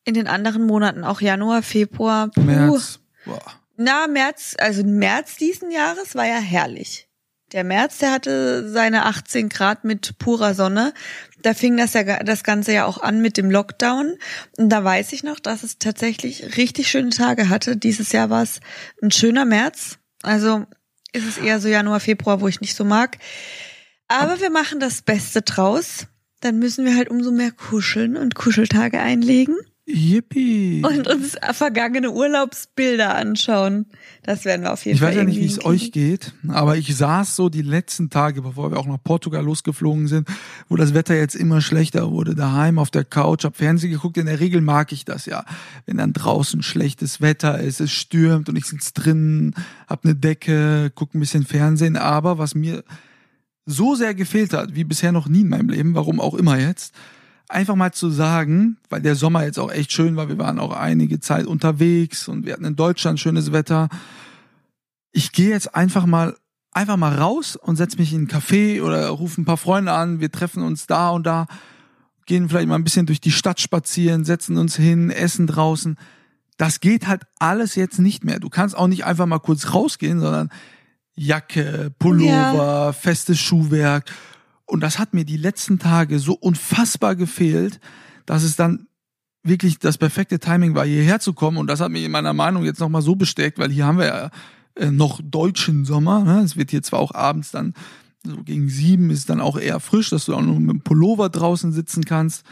in 0.05 0.15
den 0.15 0.29
anderen 0.29 0.67
Monaten, 0.67 1.05
auch 1.05 1.21
Januar, 1.21 1.63
Februar, 1.63 2.29
puh. 2.29 2.41
März. 2.43 3.01
Boah. 3.25 3.43
Na, 3.77 4.07
März, 4.07 4.57
also 4.59 4.83
März 4.85 5.37
diesen 5.37 5.71
Jahres 5.71 6.15
war 6.15 6.27
ja 6.27 6.39
herrlich. 6.39 7.08
Der 7.53 7.65
März, 7.65 7.99
der 7.99 8.13
hatte 8.13 8.69
seine 8.69 9.07
18 9.07 9.49
Grad 9.49 9.85
mit 9.85 10.19
purer 10.19 10.55
Sonne. 10.55 10.93
Da 11.41 11.55
fing 11.55 11.77
das 11.77 11.95
ja 11.95 12.23
das 12.23 12.45
Ganze 12.45 12.73
ja 12.73 12.85
auch 12.85 13.01
an 13.01 13.23
mit 13.23 13.37
dem 13.37 13.51
Lockdown. 13.51 14.17
Und 14.59 14.69
da 14.69 14.85
weiß 14.85 15.13
ich 15.13 15.23
noch, 15.23 15.41
dass 15.41 15.63
es 15.63 15.79
tatsächlich 15.79 16.57
richtig 16.59 16.89
schöne 16.89 17.11
Tage 17.11 17.49
hatte. 17.49 17.77
Dieses 17.77 18.13
Jahr 18.13 18.29
war 18.29 18.43
es 18.43 18.61
ein 19.03 19.11
schöner 19.11 19.47
März. 19.47 19.99
Also 20.23 20.67
ist 21.13 21.27
es 21.27 21.39
eher 21.39 21.59
so 21.61 21.69
Januar, 21.69 22.01
Februar, 22.01 22.41
wo 22.43 22.49
ich 22.49 22.61
nicht 22.61 22.75
so 22.75 22.85
mag. 22.85 23.17
Aber 24.09 24.41
wir 24.41 24.51
machen 24.51 24.79
das 24.79 25.01
Beste 25.01 25.41
draus. 25.41 26.07
Dann 26.41 26.59
müssen 26.59 26.85
wir 26.85 26.97
halt 26.97 27.09
umso 27.09 27.31
mehr 27.31 27.51
kuscheln 27.51 28.17
und 28.17 28.35
Kuscheltage 28.35 29.01
einlegen 29.01 29.57
Yippie. 29.89 30.83
und 30.85 31.09
uns 31.09 31.37
vergangene 31.53 32.11
Urlaubsbilder 32.11 33.15
anschauen. 33.15 33.87
Das 34.23 34.45
werden 34.45 34.63
wir 34.63 34.73
auf 34.73 34.85
jeden 34.85 34.97
Ich 34.97 35.01
Fall 35.01 35.11
weiß 35.11 35.17
ja 35.17 35.25
nicht, 35.25 35.41
wie 35.41 35.47
es 35.47 35.65
euch 35.65 35.93
geht, 35.93 36.35
aber 36.49 36.77
ich 36.77 36.95
saß 36.95 37.35
so 37.35 37.49
die 37.49 37.63
letzten 37.63 38.11
Tage, 38.11 38.43
bevor 38.43 38.71
wir 38.71 38.79
auch 38.79 38.87
nach 38.87 39.03
Portugal 39.03 39.43
losgeflogen 39.43 40.07
sind, 40.07 40.29
wo 40.69 40.77
das 40.77 40.93
Wetter 40.93 41.17
jetzt 41.17 41.35
immer 41.35 41.61
schlechter 41.61 42.11
wurde, 42.11 42.35
daheim 42.35 42.79
auf 42.79 42.91
der 42.91 43.05
Couch, 43.05 43.45
hab 43.45 43.57
Fernsehen 43.57 43.91
geguckt. 43.91 44.19
In 44.19 44.27
der 44.27 44.41
Regel 44.41 44.61
mag 44.61 44.93
ich 44.93 45.05
das 45.05 45.27
ja, 45.27 45.45
wenn 45.87 45.97
dann 45.97 46.13
draußen 46.13 46.63
schlechtes 46.63 47.21
Wetter 47.21 47.59
ist, 47.59 47.81
es 47.81 47.91
stürmt 47.91 48.49
und 48.49 48.57
ich 48.57 48.67
sitze 48.67 48.93
drin, 48.93 49.55
hab 49.87 50.05
eine 50.05 50.15
Decke, 50.15 50.93
guck 50.95 51.15
ein 51.15 51.21
bisschen 51.21 51.47
Fernsehen. 51.47 51.97
Aber 51.97 52.39
was 52.39 52.55
mir 52.55 52.85
so 53.65 53.95
sehr 53.95 54.15
gefehlt 54.15 54.53
hat, 54.53 54.75
wie 54.75 54.85
bisher 54.85 55.13
noch 55.13 55.29
nie 55.29 55.43
in 55.43 55.49
meinem 55.49 55.69
Leben, 55.69 55.95
warum 55.95 56.21
auch 56.21 56.35
immer 56.35 56.59
jetzt, 56.59 56.95
einfach 57.49 57.75
mal 57.75 57.93
zu 57.93 58.11
sagen, 58.11 58.79
weil 58.91 59.01
der 59.01 59.15
Sommer 59.15 59.45
jetzt 59.45 59.59
auch 59.59 59.71
echt 59.71 59.93
schön 59.93 60.17
war, 60.17 60.29
wir 60.29 60.39
waren 60.39 60.59
auch 60.59 60.73
einige 60.73 61.21
Zeit 61.21 61.47
unterwegs 61.47 62.29
und 62.29 62.47
wir 62.47 62.53
hatten 62.53 62.65
in 62.65 62.77
Deutschland 62.77 63.21
schönes 63.21 63.53
Wetter. 63.53 63.89
Ich 65.13 65.33
gehe 65.33 65.51
jetzt 65.51 65.75
einfach 65.75 66.07
mal 66.07 66.37
einfach 66.73 66.97
mal 66.97 67.15
raus 67.15 67.57
und 67.57 67.77
setz 67.77 67.99
mich 67.99 68.13
in 68.13 68.23
ein 68.23 68.29
Café 68.29 68.83
oder 68.83 69.09
rufe 69.09 69.41
ein 69.41 69.45
paar 69.45 69.57
Freunde 69.57 69.93
an, 69.93 70.21
wir 70.21 70.31
treffen 70.31 70.63
uns 70.63 70.87
da 70.87 71.11
und 71.11 71.27
da, 71.27 71.47
gehen 72.29 72.49
vielleicht 72.49 72.69
mal 72.69 72.77
ein 72.77 72.85
bisschen 72.85 73.07
durch 73.07 73.21
die 73.21 73.33
Stadt 73.33 73.59
spazieren, 73.59 74.25
setzen 74.25 74.59
uns 74.59 74.77
hin, 74.77 75.11
essen 75.11 75.49
draußen. 75.49 75.97
Das 76.59 76.79
geht 76.79 77.09
halt 77.09 77.23
alles 77.39 77.75
jetzt 77.75 77.99
nicht 77.99 78.23
mehr. 78.23 78.39
Du 78.39 78.51
kannst 78.51 78.77
auch 78.77 78.87
nicht 78.87 79.05
einfach 79.05 79.27
mal 79.27 79.39
kurz 79.39 79.73
rausgehen, 79.73 80.21
sondern 80.21 80.51
Jacke, 81.17 81.91
Pullover, 81.99 82.55
ja. 82.55 82.93
festes 82.93 83.41
Schuhwerk. 83.41 84.05
Und 84.69 84.81
das 84.81 84.99
hat 84.99 85.15
mir 85.15 85.25
die 85.25 85.37
letzten 85.37 85.79
Tage 85.79 86.19
so 86.19 86.35
unfassbar 86.35 87.17
gefehlt, 87.17 87.81
dass 88.27 88.43
es 88.43 88.55
dann 88.55 88.87
wirklich 89.43 89.79
das 89.79 89.97
perfekte 89.97 90.39
Timing 90.39 90.75
war, 90.75 90.85
hierher 90.85 91.21
zu 91.21 91.33
kommen. 91.33 91.57
Und 91.57 91.69
das 91.69 91.81
hat 91.81 91.91
mich 91.91 92.05
in 92.05 92.11
meiner 92.11 92.35
Meinung 92.35 92.65
jetzt 92.65 92.81
nochmal 92.81 93.03
so 93.03 93.17
bestärkt, 93.17 93.59
weil 93.59 93.71
hier 93.71 93.87
haben 93.87 93.99
wir 93.99 94.07
ja 94.07 94.31
äh, 94.75 94.91
noch 94.91 95.21
deutschen 95.25 95.87
Sommer. 95.87 96.23
Ne? 96.23 96.41
Es 96.41 96.57
wird 96.57 96.71
hier 96.71 96.83
zwar 96.83 97.01
auch 97.01 97.15
abends 97.15 97.51
dann 97.51 97.75
so 98.25 98.43
gegen 98.43 98.69
sieben 98.69 99.11
ist 99.11 99.31
dann 99.31 99.41
auch 99.41 99.57
eher 99.57 99.81
frisch, 99.81 100.11
dass 100.11 100.27
du 100.27 100.35
auch 100.35 100.43
noch 100.43 100.59
mit 100.59 100.71
dem 100.71 100.81
Pullover 100.81 101.29
draußen 101.29 101.73
sitzen 101.73 102.05
kannst. 102.05 102.45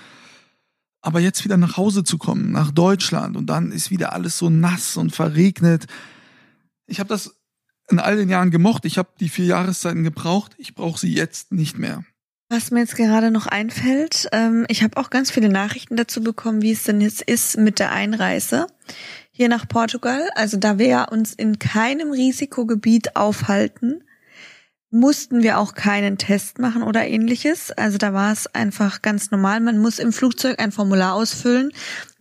Aber 1.02 1.20
jetzt 1.20 1.44
wieder 1.44 1.56
nach 1.56 1.76
Hause 1.76 2.02
zu 2.02 2.18
kommen, 2.18 2.50
nach 2.50 2.70
Deutschland 2.70 3.36
und 3.36 3.46
dann 3.46 3.72
ist 3.72 3.90
wieder 3.90 4.12
alles 4.12 4.38
so 4.38 4.48
nass 4.48 4.96
und 4.96 5.14
verregnet. 5.14 5.86
Ich 6.86 6.98
habe 6.98 7.08
das 7.08 7.36
in 7.90 7.98
all 7.98 8.16
den 8.16 8.28
Jahren 8.28 8.50
gemocht. 8.50 8.84
Ich 8.84 8.98
habe 8.98 9.08
die 9.20 9.28
vier 9.28 9.46
Jahreszeiten 9.46 10.04
gebraucht. 10.04 10.52
Ich 10.58 10.74
brauche 10.74 10.98
sie 10.98 11.14
jetzt 11.14 11.52
nicht 11.52 11.78
mehr. 11.78 12.04
Was 12.48 12.70
mir 12.70 12.80
jetzt 12.80 12.96
gerade 12.96 13.32
noch 13.32 13.46
einfällt, 13.46 14.28
ähm, 14.30 14.66
ich 14.68 14.84
habe 14.84 14.96
auch 14.98 15.10
ganz 15.10 15.32
viele 15.32 15.48
Nachrichten 15.48 15.96
dazu 15.96 16.22
bekommen, 16.22 16.62
wie 16.62 16.70
es 16.70 16.84
denn 16.84 17.00
jetzt 17.00 17.22
ist 17.22 17.58
mit 17.58 17.80
der 17.80 17.90
Einreise 17.90 18.68
hier 19.32 19.48
nach 19.48 19.66
Portugal. 19.66 20.28
Also 20.36 20.56
da 20.56 20.78
wir 20.78 21.08
uns 21.10 21.34
in 21.34 21.58
keinem 21.58 22.12
Risikogebiet 22.12 23.16
aufhalten, 23.16 24.04
mussten 24.90 25.42
wir 25.42 25.58
auch 25.58 25.74
keinen 25.74 26.18
Test 26.18 26.60
machen 26.60 26.84
oder 26.84 27.06
ähnliches. 27.06 27.72
Also 27.72 27.98
da 27.98 28.12
war 28.12 28.32
es 28.32 28.46
einfach 28.46 29.02
ganz 29.02 29.32
normal. 29.32 29.60
Man 29.60 29.78
muss 29.78 29.98
im 29.98 30.12
Flugzeug 30.12 30.60
ein 30.60 30.70
Formular 30.70 31.14
ausfüllen, 31.14 31.72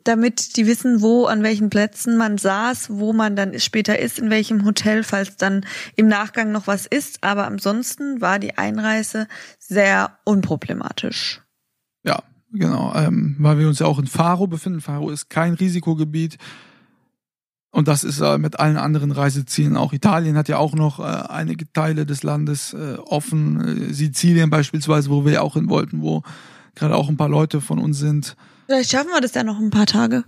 damit 0.07 0.55
die 0.55 0.67
wissen, 0.67 1.01
wo, 1.01 1.25
an 1.25 1.43
welchen 1.43 1.69
Plätzen 1.69 2.15
man 2.15 2.37
saß, 2.37 2.91
wo 2.91 3.11
man 3.11 3.35
dann 3.35 3.59
später 3.59 3.99
ist, 3.99 4.19
in 4.19 4.29
welchem 4.29 4.65
Hotel, 4.65 5.03
falls 5.03 5.35
dann 5.35 5.65
im 5.95 6.07
Nachgang 6.07 6.51
noch 6.51 6.67
was 6.67 6.85
ist. 6.85 7.23
Aber 7.23 7.45
ansonsten 7.45 8.21
war 8.21 8.39
die 8.39 8.57
Einreise 8.57 9.27
sehr 9.59 10.17
unproblematisch. 10.23 11.41
Ja, 12.03 12.23
genau. 12.51 12.93
Ähm, 12.95 13.35
weil 13.39 13.59
wir 13.59 13.67
uns 13.67 13.79
ja 13.79 13.87
auch 13.87 13.99
in 13.99 14.07
Faro 14.07 14.47
befinden. 14.47 14.81
Faro 14.81 15.09
ist 15.09 15.29
kein 15.29 15.55
Risikogebiet. 15.55 16.37
Und 17.71 17.89
das 17.89 18.05
ist 18.05 18.21
äh, 18.21 18.37
mit 18.37 18.57
allen 18.57 18.77
anderen 18.77 19.11
Reisezielen 19.11 19.75
auch. 19.75 19.91
Italien 19.91 20.37
hat 20.37 20.47
ja 20.47 20.57
auch 20.57 20.75
noch 20.75 20.99
äh, 20.99 21.03
einige 21.03 21.69
Teile 21.73 22.05
des 22.05 22.23
Landes 22.23 22.73
äh, 22.73 22.95
offen. 23.05 23.93
Sizilien 23.93 24.49
beispielsweise, 24.49 25.09
wo 25.09 25.25
wir 25.25 25.33
ja 25.33 25.41
auch 25.41 25.55
hin 25.55 25.67
wollten, 25.67 26.01
wo 26.01 26.23
gerade 26.75 26.95
auch 26.95 27.09
ein 27.09 27.17
paar 27.17 27.27
Leute 27.27 27.59
von 27.59 27.79
uns 27.79 27.99
sind. 27.99 28.37
Vielleicht 28.65 28.91
schaffen 28.91 29.09
wir 29.09 29.21
das 29.21 29.33
ja 29.33 29.43
noch 29.43 29.59
ein 29.59 29.69
paar 29.69 29.85
Tage. 29.85 30.25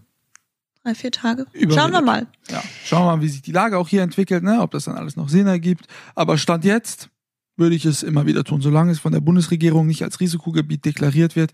Drei, 0.84 0.96
vier 0.96 1.12
Tage. 1.12 1.46
Schauen 1.70 1.92
wir 1.92 2.02
mal. 2.02 2.28
Ja, 2.50 2.64
schauen 2.86 3.06
wir 3.06 3.18
mal, 3.18 3.22
wie 3.22 3.28
sich 3.28 3.42
die 3.42 3.52
Lage 3.52 3.78
auch 3.78 3.90
hier 3.90 4.04
entwickelt, 4.04 4.44
ne? 4.44 4.62
ob 4.62 4.72
das 4.72 4.86
dann 4.86 4.96
alles 4.96 5.18
noch 5.18 5.28
Sinn 5.28 5.48
ergibt. 5.48 5.88
Aber 6.16 6.38
Stand 6.38 6.64
jetzt 6.64 7.10
würde 7.58 7.76
ich 7.76 7.86
es 7.86 8.04
immer 8.04 8.26
wieder 8.26 8.44
tun. 8.44 8.62
Solange 8.62 8.92
es 8.92 9.00
von 9.00 9.12
der 9.12 9.20
Bundesregierung 9.20 9.88
nicht 9.88 10.04
als 10.04 10.20
Risikogebiet 10.20 10.86
deklariert 10.86 11.36
wird, 11.36 11.52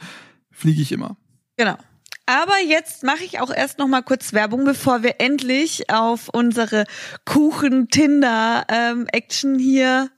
fliege 0.51 0.81
ich 0.81 0.91
immer. 0.91 1.15
Genau. 1.57 1.77
Aber 2.25 2.55
jetzt 2.65 3.03
mache 3.03 3.23
ich 3.23 3.39
auch 3.39 3.49
erst 3.49 3.79
noch 3.79 3.87
mal 3.87 4.01
kurz 4.01 4.33
Werbung, 4.33 4.65
bevor 4.65 5.03
wir 5.03 5.19
endlich 5.19 5.89
auf 5.89 6.27
unsere 6.29 6.85
Kuchen-Tinder-Action 7.25 9.59
hier. 9.59 10.09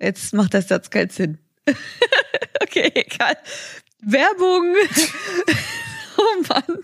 Jetzt 0.00 0.34
macht 0.34 0.54
das 0.54 0.66
Satz 0.68 0.90
keinen 0.90 1.10
Sinn. 1.10 1.38
okay, 2.62 2.90
egal. 2.94 3.36
Werbung. 4.00 4.74
Mann. 6.48 6.82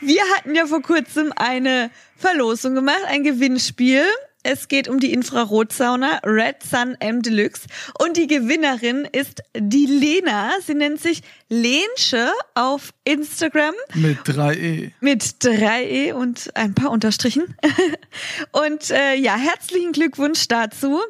Wir 0.00 0.22
hatten 0.34 0.54
ja 0.54 0.66
vor 0.66 0.82
kurzem 0.82 1.32
eine 1.36 1.90
Verlosung 2.16 2.74
gemacht, 2.74 3.02
ein 3.06 3.22
Gewinnspiel. 3.22 4.04
Es 4.44 4.66
geht 4.66 4.88
um 4.88 4.98
die 4.98 5.12
Infrarotsauna 5.12 6.20
Red 6.24 6.64
Sun 6.64 6.96
M 6.98 7.22
Deluxe 7.22 7.68
und 8.00 8.16
die 8.16 8.26
Gewinnerin 8.26 9.06
ist 9.12 9.42
die 9.56 9.86
Lena. 9.86 10.50
Sie 10.66 10.74
nennt 10.74 11.00
sich 11.00 11.22
Lensche 11.48 12.32
auf 12.54 12.92
Instagram. 13.04 13.74
Mit 13.94 14.18
3e. 14.20 14.90
Mit 15.00 15.22
3e 15.22 16.12
und 16.12 16.50
ein 16.56 16.74
paar 16.74 16.90
Unterstrichen. 16.90 17.56
und 18.50 18.90
äh, 18.90 19.14
ja, 19.14 19.36
herzlichen 19.36 19.92
Glückwunsch 19.92 20.48
dazu. 20.48 21.00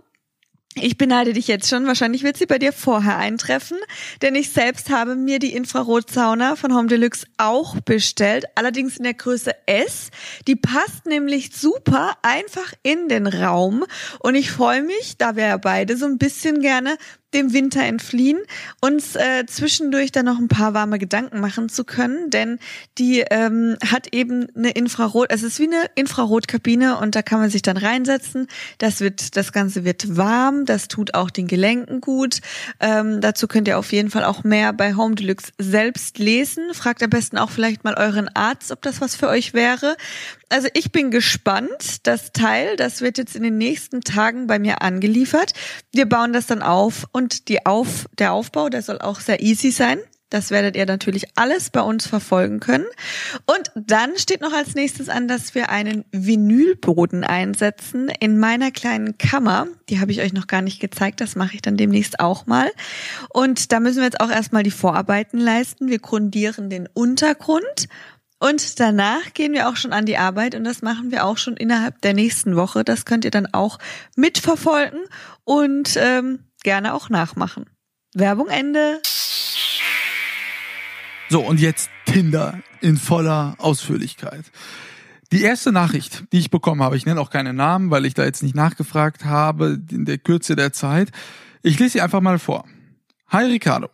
Ich 0.75 0.97
beneide 0.97 1.35
dich 1.35 1.49
jetzt 1.49 1.69
schon. 1.69 1.87
Wahrscheinlich 1.87 2.23
wird 2.23 2.39
sie 2.39 2.47
bei 2.47 2.59
dir 2.59 2.73
vorher 2.73 3.19
eintreffen, 3.19 3.77
denn 4.23 4.35
ich 4.35 4.51
selbst 4.51 4.89
habe 4.89 5.17
mir 5.17 5.39
die 5.39 5.53
Infrarotsauna 5.55 6.57
von 6.57 6.75
Home 6.75 6.89
Deluxe 6.89 7.27
auch 7.37 7.79
bestellt, 7.81 8.47
allerdings 8.55 8.97
in 8.97 9.05
der 9.05 9.13
Größe 9.13 9.53
S. 9.67 10.11
Die 10.47 10.57
passt 10.57 11.05
nämlich 11.05 11.55
super 11.55 12.17
einfach 12.23 12.73
in 12.83 13.09
den 13.09 13.27
Raum 13.27 13.85
und 14.21 14.35
ich 14.35 14.51
freue 14.51 14.83
mich, 14.83 15.19
da 15.19 15.37
wir 15.37 15.45
ja 15.45 15.57
beide 15.59 15.99
so 15.99 16.07
ein 16.07 16.17
bisschen 16.17 16.63
gerne 16.63 16.97
dem 17.35 17.53
Winter 17.53 17.83
entfliehen, 17.83 18.39
uns 18.81 19.17
äh, 19.17 19.47
zwischendurch 19.47 20.13
dann 20.13 20.27
noch 20.27 20.39
ein 20.39 20.49
paar 20.49 20.75
warme 20.75 20.99
Gedanken 20.99 21.41
machen 21.41 21.69
zu 21.69 21.85
können, 21.85 22.31
denn 22.31 22.59
die 22.99 23.25
ähm, 23.31 23.77
hat 23.85 24.09
eben 24.13 24.47
eine 24.55 24.71
Infrarot, 24.71 25.27
es 25.31 25.43
ist 25.43 25.59
wie 25.59 25.65
eine 25.65 25.85
Infrarotkabine 25.95 26.99
und 26.99 27.15
da 27.15 27.23
kann 27.23 27.41
man 27.41 27.51
sich 27.51 27.63
dann 27.63 27.77
reinsetzen. 27.77 28.49
Das 28.79 29.01
wird, 29.01 29.37
das 29.37 29.53
Ganze 29.53 29.85
wird 29.85 30.17
warm, 30.17 30.65
das 30.65 30.89
tut 30.89 31.15
auch 31.15 31.31
den 31.31 31.47
Gelenken 31.47 32.01
gut. 32.01 32.41
Ähm, 32.81 33.21
dazu 33.21 33.49
könnt 33.49 33.69
ihr 33.69 33.79
auf 33.79 33.93
jeden 33.93 34.11
Fall 34.11 34.25
auch 34.25 34.45
mehr 34.45 34.73
bei 34.73 34.95
Home 34.95 35.15
Deluxe 35.15 35.53
selbst 35.59 36.19
lesen. 36.19 36.75
Fragt 36.75 37.03
am 37.03 37.11
besten 37.11 37.39
auch 37.39 37.51
vielleicht 37.51 37.85
mal 37.85 37.95
euren 37.95 38.29
Arzt, 38.35 38.73
ob 38.73 38.83
das 38.83 39.01
was 39.01 39.17
für 39.17 39.29
euch 39.29 39.55
wäre. 39.55 39.97
Also 40.53 40.69
ich 40.75 40.93
bin 40.93 41.11
gespannt. 41.11 42.07
Das 42.07 42.33
Teil, 42.33 42.77
das 42.77 43.01
wird 43.01 43.17
jetzt 43.17 43.35
in 43.35 43.43
den 43.43 43.57
nächsten 43.57 44.03
Tagen 44.03 44.47
bei 44.47 44.59
mir 44.59 44.83
angeliefert. 44.83 45.55
Wir 45.93 46.07
bauen 46.07 46.35
das 46.35 46.47
dann 46.47 46.61
auf 46.61 47.07
und 47.13 47.22
die 47.29 47.67
auf, 47.67 48.07
der 48.19 48.33
Aufbau, 48.33 48.69
der 48.69 48.83
soll 48.83 48.99
auch 48.99 49.21
sehr 49.21 49.43
easy 49.43 49.71
sein. 49.71 49.99
Das 50.33 50.51
werdet 50.51 50.77
ihr 50.77 50.87
natürlich 50.87 51.27
alles 51.35 51.69
bei 51.69 51.83
uns 51.83 52.07
verfolgen 52.07 52.59
können. 52.59 52.87
Und 53.45 53.71
dann 53.75 54.17
steht 54.17 54.41
noch 54.41 54.55
als 54.55 54.75
nächstes 54.75 55.11
an, 55.11 55.29
dass 55.29 55.55
wir 55.55 55.69
einen 55.69 56.07
Vinylboden 56.11 57.23
einsetzen 57.23 58.09
in 58.19 58.39
meiner 58.39 58.71
kleinen 58.71 59.19
Kammer. 59.19 59.67
Die 59.91 60.01
habe 60.01 60.11
ich 60.11 60.23
euch 60.23 60.33
noch 60.33 60.47
gar 60.47 60.63
nicht 60.63 60.81
gezeigt. 60.81 61.21
Das 61.21 61.37
mache 61.37 61.57
ich 61.57 61.61
dann 61.61 61.77
demnächst 61.77 62.19
auch 62.19 62.47
mal. 62.47 62.71
Und 63.29 63.73
da 63.73 63.81
müssen 63.81 63.99
wir 63.99 64.05
jetzt 64.05 64.23
auch 64.23 64.31
erstmal 64.31 64.63
die 64.63 64.71
Vorarbeiten 64.71 65.39
leisten. 65.39 65.89
Wir 65.89 65.99
grundieren 65.99 66.71
den 66.71 66.89
Untergrund 66.95 67.89
und 68.43 68.81
danach 68.81 69.35
gehen 69.35 69.53
wir 69.53 69.69
auch 69.69 69.77
schon 69.77 69.93
an 69.93 70.05
die 70.05 70.17
Arbeit 70.17 70.57
und 70.57 70.65
das 70.65 70.83
machen 70.83 71.13
wir 71.13 71.27
auch 71.27 71.39
schon 71.39 71.57
innerhalb 71.57 72.01
der 72.01 72.13
nächsten 72.13 72.57
Woche. 72.57 72.83
Das 72.83 73.05
könnt 73.05 73.25
ihr 73.25 73.31
dann 73.31 73.47
auch 73.53 73.79
mitverfolgen 74.17 74.99
und 75.45 75.97
ähm, 75.97 76.41
gerne 76.63 76.95
auch 76.95 77.09
nachmachen. 77.09 77.67
Werbung 78.15 78.49
Ende. 78.49 79.01
So, 81.29 81.41
und 81.41 81.61
jetzt 81.61 81.91
Tinder 82.05 82.61
in 82.81 82.97
voller 82.97 83.55
Ausführlichkeit. 83.59 84.45
Die 85.33 85.43
erste 85.43 85.73
Nachricht, 85.73 86.25
die 86.33 86.39
ich 86.39 86.51
bekommen 86.51 86.83
habe, 86.83 86.97
ich 86.97 87.07
nenne 87.07 87.19
auch 87.19 87.31
keine 87.31 87.55
Namen, 87.55 87.91
weil 87.91 88.05
ich 88.05 88.13
da 88.13 88.25
jetzt 88.25 88.43
nicht 88.43 88.55
nachgefragt 88.55 89.25
habe 89.25 89.81
in 89.91 90.05
der 90.05 90.19
Kürze 90.19 90.57
der 90.57 90.75
Zeit. 90.75 91.11
Ich 91.63 91.79
lese 91.79 91.93
sie 91.93 92.01
einfach 92.03 92.21
mal 92.21 92.39
vor. 92.39 92.67
Hi 93.29 93.47
Ricardo. 93.47 93.89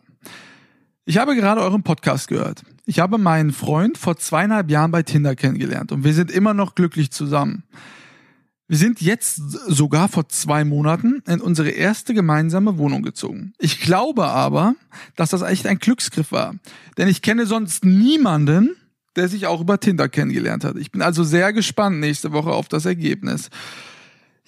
Ich 1.05 1.17
habe 1.17 1.35
gerade 1.35 1.61
euren 1.61 1.81
Podcast 1.81 2.27
gehört. 2.27 2.63
Ich 2.85 2.99
habe 2.99 3.17
meinen 3.17 3.53
Freund 3.53 3.97
vor 3.97 4.17
zweieinhalb 4.17 4.69
Jahren 4.69 4.91
bei 4.91 5.01
Tinder 5.01 5.35
kennengelernt 5.35 5.93
und 5.93 6.03
wir 6.03 6.13
sind 6.13 6.29
immer 6.29 6.53
noch 6.53 6.75
glücklich 6.75 7.09
zusammen. 7.11 7.63
Wir 8.69 8.77
sind 8.77 9.01
jetzt 9.01 9.41
sogar 9.67 10.07
vor 10.07 10.29
zwei 10.29 10.63
Monaten 10.63 11.21
in 11.27 11.41
unsere 11.41 11.71
erste 11.71 12.13
gemeinsame 12.13 12.77
Wohnung 12.77 13.01
gezogen. 13.01 13.53
Ich 13.57 13.81
glaube 13.81 14.27
aber, 14.27 14.75
dass 15.15 15.31
das 15.31 15.41
echt 15.41 15.67
ein 15.67 15.79
Glücksgriff 15.79 16.31
war. 16.31 16.55
Denn 16.97 17.07
ich 17.07 17.21
kenne 17.21 17.47
sonst 17.47 17.83
niemanden, 17.83 18.75
der 19.15 19.27
sich 19.27 19.47
auch 19.47 19.59
über 19.59 19.79
Tinder 19.79 20.07
kennengelernt 20.07 20.63
hat. 20.63 20.77
Ich 20.77 20.91
bin 20.91 21.01
also 21.01 21.23
sehr 21.23 21.51
gespannt 21.51 21.99
nächste 21.99 22.31
Woche 22.31 22.51
auf 22.51 22.67
das 22.67 22.85
Ergebnis 22.85 23.49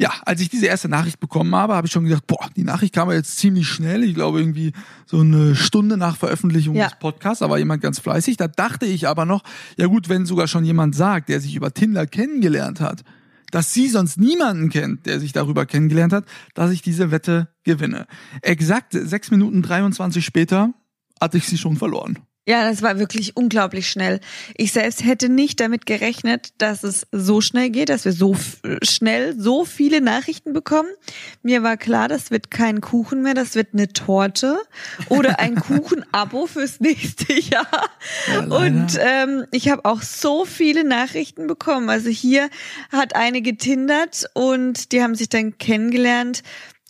ja, 0.02 0.12
als 0.26 0.42
ich 0.42 0.50
diese 0.50 0.66
erste 0.66 0.90
Nachricht 0.90 1.20
bekommen 1.20 1.54
habe, 1.54 1.76
habe 1.76 1.86
ich 1.86 1.94
schon 1.94 2.06
gedacht, 2.06 2.26
boah, 2.26 2.50
die 2.56 2.64
Nachricht 2.64 2.92
kam 2.96 3.10
ja 3.10 3.16
jetzt 3.18 3.38
ziemlich 3.38 3.68
schnell. 3.68 4.04
Ich 4.04 4.16
glaube 4.16 4.40
irgendwie 4.40 4.72
so 5.06 5.20
eine 5.20 5.56
Stunde 5.56 5.96
nach 5.96 6.18
Veröffentlichung 6.18 6.76
ja. 6.76 6.88
des 6.88 6.98
Podcasts, 6.98 7.42
da 7.42 7.52
war 7.52 7.60
jemand 7.60 7.84
ganz 7.84 8.00
fleißig. 8.00 8.36
Da 8.36 8.48
dachte 8.48 8.88
ich 8.88 9.08
aber 9.08 9.26
noch, 9.26 9.44
ja 9.78 9.86
gut, 9.86 10.10
wenn 10.10 10.26
sogar 10.26 10.48
schon 10.48 10.66
jemand 10.66 10.96
sagt, 10.96 11.30
der 11.30 11.40
sich 11.40 11.56
über 11.56 11.72
Tinder 11.72 12.08
kennengelernt 12.08 12.82
hat, 12.82 13.04
dass 13.52 13.74
sie 13.74 13.88
sonst 13.88 14.18
niemanden 14.18 14.70
kennt, 14.70 15.06
der 15.06 15.20
sich 15.20 15.34
darüber 15.34 15.66
kennengelernt 15.66 16.14
hat, 16.14 16.26
dass 16.54 16.72
ich 16.72 16.82
diese 16.82 17.12
Wette 17.12 17.50
gewinne. 17.64 18.08
Exakt 18.42 18.94
sechs 18.94 19.32
Minuten 19.32 19.62
23 19.62 20.26
später 20.26 20.74
hatte 21.20 21.38
ich 21.38 21.46
sie 21.46 21.58
schon 21.58 21.78
verloren. 21.78 22.20
Ja, 22.48 22.68
das 22.68 22.82
war 22.82 22.98
wirklich 22.98 23.38
unglaublich 23.38 23.88
schnell. 23.88 24.20
Ich 24.58 24.72
selbst 24.72 25.06
hätte 25.06 25.30
nicht 25.30 25.60
damit 25.60 25.86
gerechnet, 25.86 26.54
dass 26.58 26.84
es 26.84 27.06
so 27.12 27.40
schnell 27.40 27.70
geht, 27.70 27.90
dass 27.90 28.04
wir 28.04 28.14
so 28.14 28.36
schnell 28.82 29.40
so 29.40 29.64
viele 29.64 30.02
Nachrichten 30.02 30.52
bekommen. 30.52 30.90
Mir 31.44 31.62
war 31.62 31.78
klar, 31.78 32.08
das 32.08 32.32
wird 32.32 32.50
kein 32.50 32.82
Kuchen 32.82 33.22
mehr, 33.22 33.36
das 33.36 33.54
wird 33.54 33.70
eine 33.74 33.94
Torte 33.94 34.60
oder 35.08 35.40
ein 35.40 35.54
Kuchen-Abo 35.60 36.48
fürs 36.48 36.80
nächste 36.80 37.32
Jahr. 37.32 37.90
Ja, 38.34 38.40
und 38.40 38.98
ähm, 39.00 39.46
ich 39.52 39.70
habe 39.70 39.86
auch 39.86 40.02
so 40.02 40.44
viele 40.44 40.84
Nachrichten 40.84 41.46
bekommen. 41.46 41.92
Also 41.92 42.10
hier 42.10 42.50
hat 42.92 43.16
eine 43.16 43.44
getindert 43.44 44.26
und 44.34 44.92
die 44.94 45.04
haben 45.04 45.14
sich 45.14 45.30
dann 45.30 45.60
kennengelernt 45.60 46.42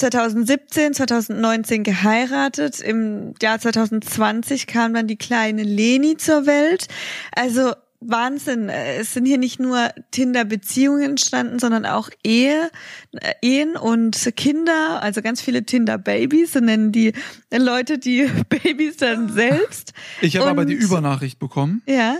2017, 0.02 0.94
2019 0.96 1.84
geheiratet. 1.84 2.80
Im 2.80 3.36
Jahr 3.42 3.60
2020 3.60 4.66
kam 4.66 4.94
dann 4.94 5.08
die 5.08 5.16
kleine 5.16 5.64
Leni 5.64 6.18
zur 6.18 6.46
Welt. 6.48 6.88
Also 7.32 7.74
Wahnsinn. 8.00 8.70
Es 8.70 9.14
sind 9.14 9.26
hier 9.28 9.38
nicht 9.38 9.60
nur 9.60 9.90
Tinder-Beziehungen 10.10 11.04
entstanden, 11.04 11.60
sondern 11.60 11.86
auch 11.86 12.10
Ehe, 12.24 12.72
äh, 13.12 13.34
Ehen 13.44 13.76
und 13.78 14.34
Kinder, 14.36 15.04
also 15.04 15.22
ganz 15.22 15.40
viele 15.40 15.64
Tinder-Babys, 15.64 16.54
so 16.54 16.60
nennen 16.62 16.92
die 16.92 17.14
Leute 17.56 18.00
die 18.00 18.28
Babys 18.50 18.98
dann 18.98 19.30
selbst. 19.30 19.94
Ich 20.20 20.36
habe 20.38 20.50
aber 20.50 20.66
die 20.66 20.74
Übernachricht 20.74 21.38
bekommen. 21.38 21.84
Ja. 21.86 22.18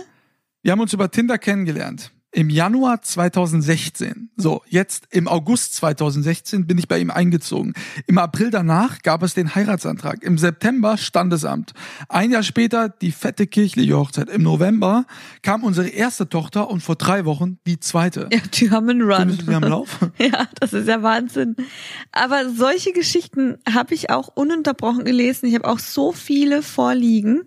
Wir 0.62 0.70
haben 0.70 0.80
uns 0.80 0.92
über 0.92 1.10
Tinder 1.10 1.36
kennengelernt 1.38 2.12
im 2.32 2.48
Januar 2.48 3.02
2016. 3.02 4.30
So, 4.36 4.62
jetzt 4.66 5.04
im 5.10 5.28
August 5.28 5.74
2016 5.74 6.66
bin 6.66 6.78
ich 6.78 6.88
bei 6.88 6.98
ihm 6.98 7.10
eingezogen. 7.10 7.74
Im 8.06 8.16
April 8.16 8.50
danach 8.50 9.02
gab 9.02 9.22
es 9.22 9.34
den 9.34 9.54
Heiratsantrag. 9.54 10.22
Im 10.22 10.38
September 10.38 10.96
Standesamt. 10.96 11.74
Ein 12.08 12.30
Jahr 12.30 12.42
später 12.42 12.88
die 12.88 13.12
fette 13.12 13.46
kirchliche 13.46 13.96
Hochzeit. 13.96 14.30
Im 14.30 14.42
November 14.42 15.04
kam 15.42 15.62
unsere 15.62 15.88
erste 15.88 16.28
Tochter 16.28 16.70
und 16.70 16.82
vor 16.82 16.96
drei 16.96 17.26
Wochen 17.26 17.58
die 17.66 17.78
zweite. 17.78 18.28
Ja, 18.32 18.40
die 18.54 18.70
haben 18.70 18.88
einen 18.88 19.02
Run. 19.02 19.38
Die 19.46 19.54
am 19.54 19.64
Lauf? 19.64 19.98
ja, 20.18 20.48
das 20.58 20.72
ist 20.72 20.88
ja 20.88 21.02
Wahnsinn. 21.02 21.56
Aber 22.12 22.48
solche 22.48 22.92
Geschichten 22.92 23.58
habe 23.70 23.94
ich 23.94 24.08
auch 24.08 24.28
ununterbrochen 24.28 25.04
gelesen. 25.04 25.46
Ich 25.46 25.54
habe 25.54 25.68
auch 25.68 25.78
so 25.78 26.12
viele 26.12 26.62
vorliegen. 26.62 27.42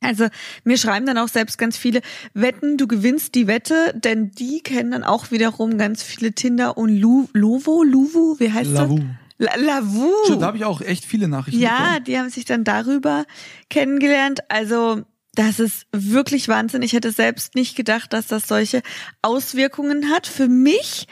Also 0.00 0.28
mir 0.64 0.78
schreiben 0.78 1.04
dann 1.06 1.18
auch 1.18 1.28
selbst 1.28 1.58
ganz 1.58 1.76
viele, 1.76 2.00
wetten, 2.32 2.78
du 2.78 2.86
gewinnst 2.86 3.34
die 3.34 3.46
Wette, 3.46 3.92
denn 3.94 4.30
die 4.30 4.60
kennen 4.60 4.92
dann 4.92 5.04
auch 5.04 5.30
wiederum 5.30 5.76
ganz 5.78 6.02
viele 6.02 6.32
Tinder 6.32 6.78
und 6.78 6.96
Lu 6.96 7.28
Lovo, 7.34 7.82
Luvu, 7.82 8.36
wie 8.38 8.50
heißt 8.52 8.70
Lavu. 8.70 8.98
das? 8.98 9.06
La 9.38 9.56
Lavu. 9.56 10.10
Schon, 10.26 10.40
da 10.40 10.46
habe 10.46 10.56
ich 10.58 10.64
auch 10.64 10.80
echt 10.80 11.04
viele 11.04 11.28
Nachrichten 11.28 11.60
Ja, 11.60 11.78
bekommen. 11.78 12.04
die 12.04 12.18
haben 12.18 12.30
sich 12.30 12.44
dann 12.44 12.64
darüber 12.64 13.24
kennengelernt. 13.70 14.40
Also 14.48 15.02
das 15.34 15.60
ist 15.60 15.86
wirklich 15.92 16.48
Wahnsinn. 16.48 16.82
Ich 16.82 16.92
hätte 16.92 17.12
selbst 17.12 17.54
nicht 17.54 17.76
gedacht, 17.76 18.12
dass 18.12 18.26
das 18.26 18.48
solche 18.48 18.82
Auswirkungen 19.22 20.10
hat. 20.10 20.26
Für 20.26 20.48
mich 20.48 21.06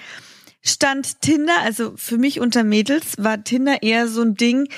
stand 0.63 1.21
Tinder, 1.23 1.55
also 1.63 1.93
für 1.97 2.19
mich 2.19 2.41
unter 2.41 2.65
Mädels 2.65 3.15
war 3.19 3.43
Tinder 3.45 3.83
eher 3.83 4.09
so 4.09 4.23
ein 4.23 4.35
Ding, 4.35 4.69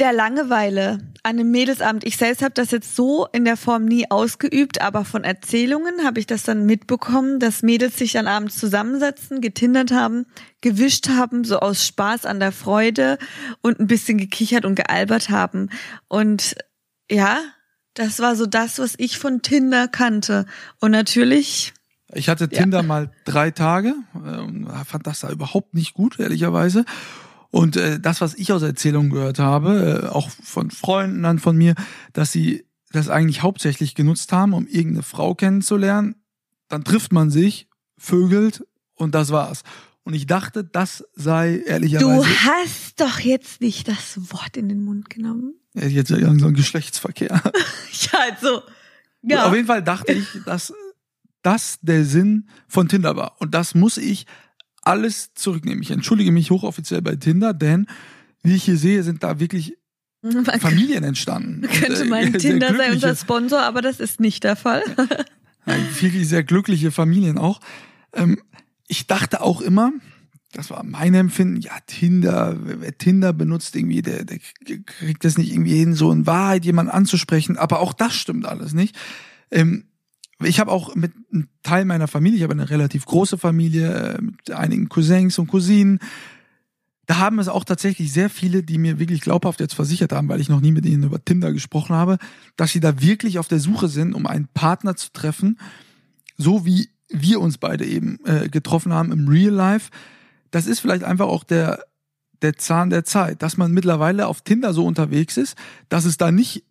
der 0.00 0.12
Langeweile 0.12 0.98
an 1.22 1.38
einem 1.38 1.50
Mädelsabend. 1.50 2.04
Ich 2.04 2.16
selbst 2.16 2.42
habe 2.42 2.54
das 2.54 2.70
jetzt 2.70 2.96
so 2.96 3.26
in 3.32 3.44
der 3.44 3.58
Form 3.58 3.84
nie 3.84 4.10
ausgeübt, 4.10 4.80
aber 4.80 5.04
von 5.04 5.24
Erzählungen 5.24 6.04
habe 6.04 6.18
ich 6.18 6.26
das 6.26 6.42
dann 6.42 6.64
mitbekommen, 6.64 7.38
dass 7.38 7.62
Mädels 7.62 7.98
sich 7.98 8.12
dann 8.12 8.26
abends 8.26 8.58
zusammensetzen, 8.58 9.40
getindert 9.40 9.92
haben, 9.92 10.26
gewischt 10.62 11.10
haben, 11.10 11.44
so 11.44 11.60
aus 11.60 11.86
Spaß 11.86 12.24
an 12.24 12.40
der 12.40 12.52
Freude 12.52 13.18
und 13.60 13.78
ein 13.78 13.86
bisschen 13.86 14.16
gekichert 14.16 14.64
und 14.64 14.74
gealbert 14.74 15.28
haben. 15.28 15.68
Und 16.08 16.56
ja, 17.10 17.38
das 17.94 18.20
war 18.20 18.34
so 18.36 18.46
das, 18.46 18.78
was 18.78 18.94
ich 18.96 19.18
von 19.18 19.42
Tinder 19.42 19.86
kannte. 19.86 20.46
Und 20.80 20.92
natürlich 20.92 21.74
ich 22.12 22.28
hatte 22.28 22.48
Tinder 22.48 22.78
ja. 22.78 22.82
mal 22.82 23.10
drei 23.24 23.50
Tage, 23.52 23.94
äh, 24.14 24.84
fand 24.84 25.06
das 25.06 25.20
da 25.20 25.30
überhaupt 25.30 25.74
nicht 25.74 25.94
gut, 25.94 26.18
ehrlicherweise. 26.18 26.84
Und 27.50 27.76
äh, 27.76 27.98
das, 27.98 28.20
was 28.20 28.34
ich 28.34 28.52
aus 28.52 28.62
Erzählungen 28.62 29.10
gehört 29.10 29.38
habe, 29.38 30.02
äh, 30.04 30.08
auch 30.08 30.30
von 30.30 30.70
Freunden 30.70 31.22
dann 31.22 31.38
von 31.38 31.56
mir, 31.56 31.74
dass 32.12 32.32
sie 32.32 32.64
das 32.92 33.08
eigentlich 33.08 33.42
hauptsächlich 33.42 33.94
genutzt 33.94 34.32
haben, 34.32 34.52
um 34.52 34.66
irgendeine 34.66 35.02
Frau 35.02 35.34
kennenzulernen. 35.34 36.16
Dann 36.68 36.84
trifft 36.84 37.12
man 37.12 37.30
sich, 37.30 37.68
vögelt 37.98 38.64
und 38.94 39.14
das 39.14 39.30
war's. 39.30 39.62
Und 40.02 40.14
ich 40.14 40.26
dachte, 40.26 40.64
das 40.64 41.04
sei 41.14 41.62
ehrlicherweise. 41.66 42.06
Du 42.06 42.24
hast 42.24 43.00
doch 43.00 43.18
jetzt 43.20 43.60
nicht 43.60 43.86
das 43.86 44.18
Wort 44.32 44.56
in 44.56 44.68
den 44.68 44.82
Mund 44.82 45.10
genommen. 45.10 45.54
Ja, 45.74 45.86
jetzt 45.86 46.08
so 46.08 46.16
ein 46.16 46.54
Geschlechtsverkehr. 46.54 47.28
ja, 47.92 48.18
also. 48.18 48.62
Ja. 49.22 49.46
auf 49.46 49.54
jeden 49.54 49.66
Fall 49.66 49.82
dachte 49.82 50.12
ich, 50.12 50.26
dass 50.46 50.72
das 51.42 51.78
der 51.82 52.04
Sinn 52.04 52.48
von 52.68 52.88
Tinder 52.88 53.16
war. 53.16 53.36
Und 53.40 53.54
das 53.54 53.74
muss 53.74 53.98
ich 53.98 54.26
alles 54.90 55.32
zurücknehmen. 55.34 55.82
Ich 55.82 55.92
entschuldige 55.92 56.32
mich 56.32 56.50
hochoffiziell 56.50 57.00
bei 57.00 57.14
Tinder, 57.14 57.54
denn 57.54 57.86
wie 58.42 58.56
ich 58.56 58.64
hier 58.64 58.76
sehe, 58.76 59.04
sind 59.04 59.22
da 59.22 59.38
wirklich 59.38 59.76
man 60.22 60.44
Familien 60.44 61.04
entstanden. 61.04 61.62
Könnte 61.80 62.04
mein 62.06 62.32
Tinder 62.34 62.76
sein 62.76 62.92
unser 62.92 63.14
Sponsor, 63.14 63.62
aber 63.62 63.82
das 63.82 64.00
ist 64.00 64.20
nicht 64.20 64.44
der 64.44 64.56
Fall. 64.56 64.82
ja, 65.66 65.74
wirklich 66.00 66.28
sehr 66.28 66.42
glückliche 66.42 66.90
Familien 66.90 67.38
auch. 67.38 67.60
Ähm, 68.12 68.38
ich 68.88 69.06
dachte 69.06 69.40
auch 69.40 69.60
immer, 69.60 69.92
das 70.52 70.68
war 70.68 70.82
mein 70.82 71.14
Empfinden, 71.14 71.60
ja, 71.60 71.72
Tinder, 71.86 72.58
wer 72.60 72.98
Tinder 72.98 73.32
benutzt 73.32 73.76
irgendwie, 73.76 74.02
der, 74.02 74.24
der 74.24 74.40
kriegt 74.84 75.24
das 75.24 75.38
nicht 75.38 75.52
irgendwie 75.52 75.78
hin, 75.78 75.94
so 75.94 76.10
in 76.10 76.26
Wahrheit 76.26 76.64
jemanden 76.64 76.90
anzusprechen, 76.90 77.56
aber 77.56 77.78
auch 77.78 77.92
das 77.92 78.14
stimmt 78.14 78.44
alles 78.44 78.74
nicht. 78.74 78.96
Ähm, 79.52 79.84
ich 80.42 80.60
habe 80.60 80.72
auch 80.72 80.94
mit 80.94 81.12
einem 81.32 81.48
Teil 81.62 81.84
meiner 81.84 82.08
Familie, 82.08 82.38
ich 82.38 82.42
habe 82.42 82.54
eine 82.54 82.70
relativ 82.70 83.04
große 83.06 83.38
Familie 83.38 83.92
äh, 83.92 84.22
mit 84.22 84.50
einigen 84.50 84.88
Cousins 84.88 85.38
und 85.38 85.48
Cousinen. 85.48 85.98
Da 87.06 87.18
haben 87.18 87.38
es 87.38 87.48
auch 87.48 87.64
tatsächlich 87.64 88.12
sehr 88.12 88.30
viele, 88.30 88.62
die 88.62 88.78
mir 88.78 88.98
wirklich 88.98 89.20
glaubhaft 89.20 89.60
jetzt 89.60 89.74
versichert 89.74 90.12
haben, 90.12 90.28
weil 90.28 90.40
ich 90.40 90.48
noch 90.48 90.60
nie 90.60 90.72
mit 90.72 90.86
ihnen 90.86 91.02
über 91.02 91.22
Tinder 91.24 91.52
gesprochen 91.52 91.96
habe, 91.96 92.18
dass 92.56 92.72
sie 92.72 92.80
da 92.80 93.00
wirklich 93.00 93.38
auf 93.38 93.48
der 93.48 93.58
Suche 93.58 93.88
sind, 93.88 94.14
um 94.14 94.26
einen 94.26 94.48
Partner 94.54 94.96
zu 94.96 95.12
treffen, 95.12 95.58
so 96.36 96.64
wie 96.64 96.88
wir 97.08 97.40
uns 97.40 97.58
beide 97.58 97.84
eben 97.84 98.20
äh, 98.24 98.48
getroffen 98.48 98.92
haben 98.92 99.10
im 99.10 99.28
Real 99.28 99.52
Life. 99.52 99.90
Das 100.52 100.66
ist 100.66 100.80
vielleicht 100.80 101.04
einfach 101.04 101.26
auch 101.26 101.44
der 101.44 101.84
der 102.42 102.56
Zahn 102.56 102.90
der 102.90 103.04
Zeit, 103.04 103.42
dass 103.42 103.56
man 103.56 103.72
mittlerweile 103.72 104.26
auf 104.26 104.40
Tinder 104.40 104.72
so 104.72 104.86
unterwegs 104.86 105.36
ist, 105.36 105.56
dass 105.88 106.04
es 106.04 106.16
da 106.16 106.32
nicht 106.32 106.64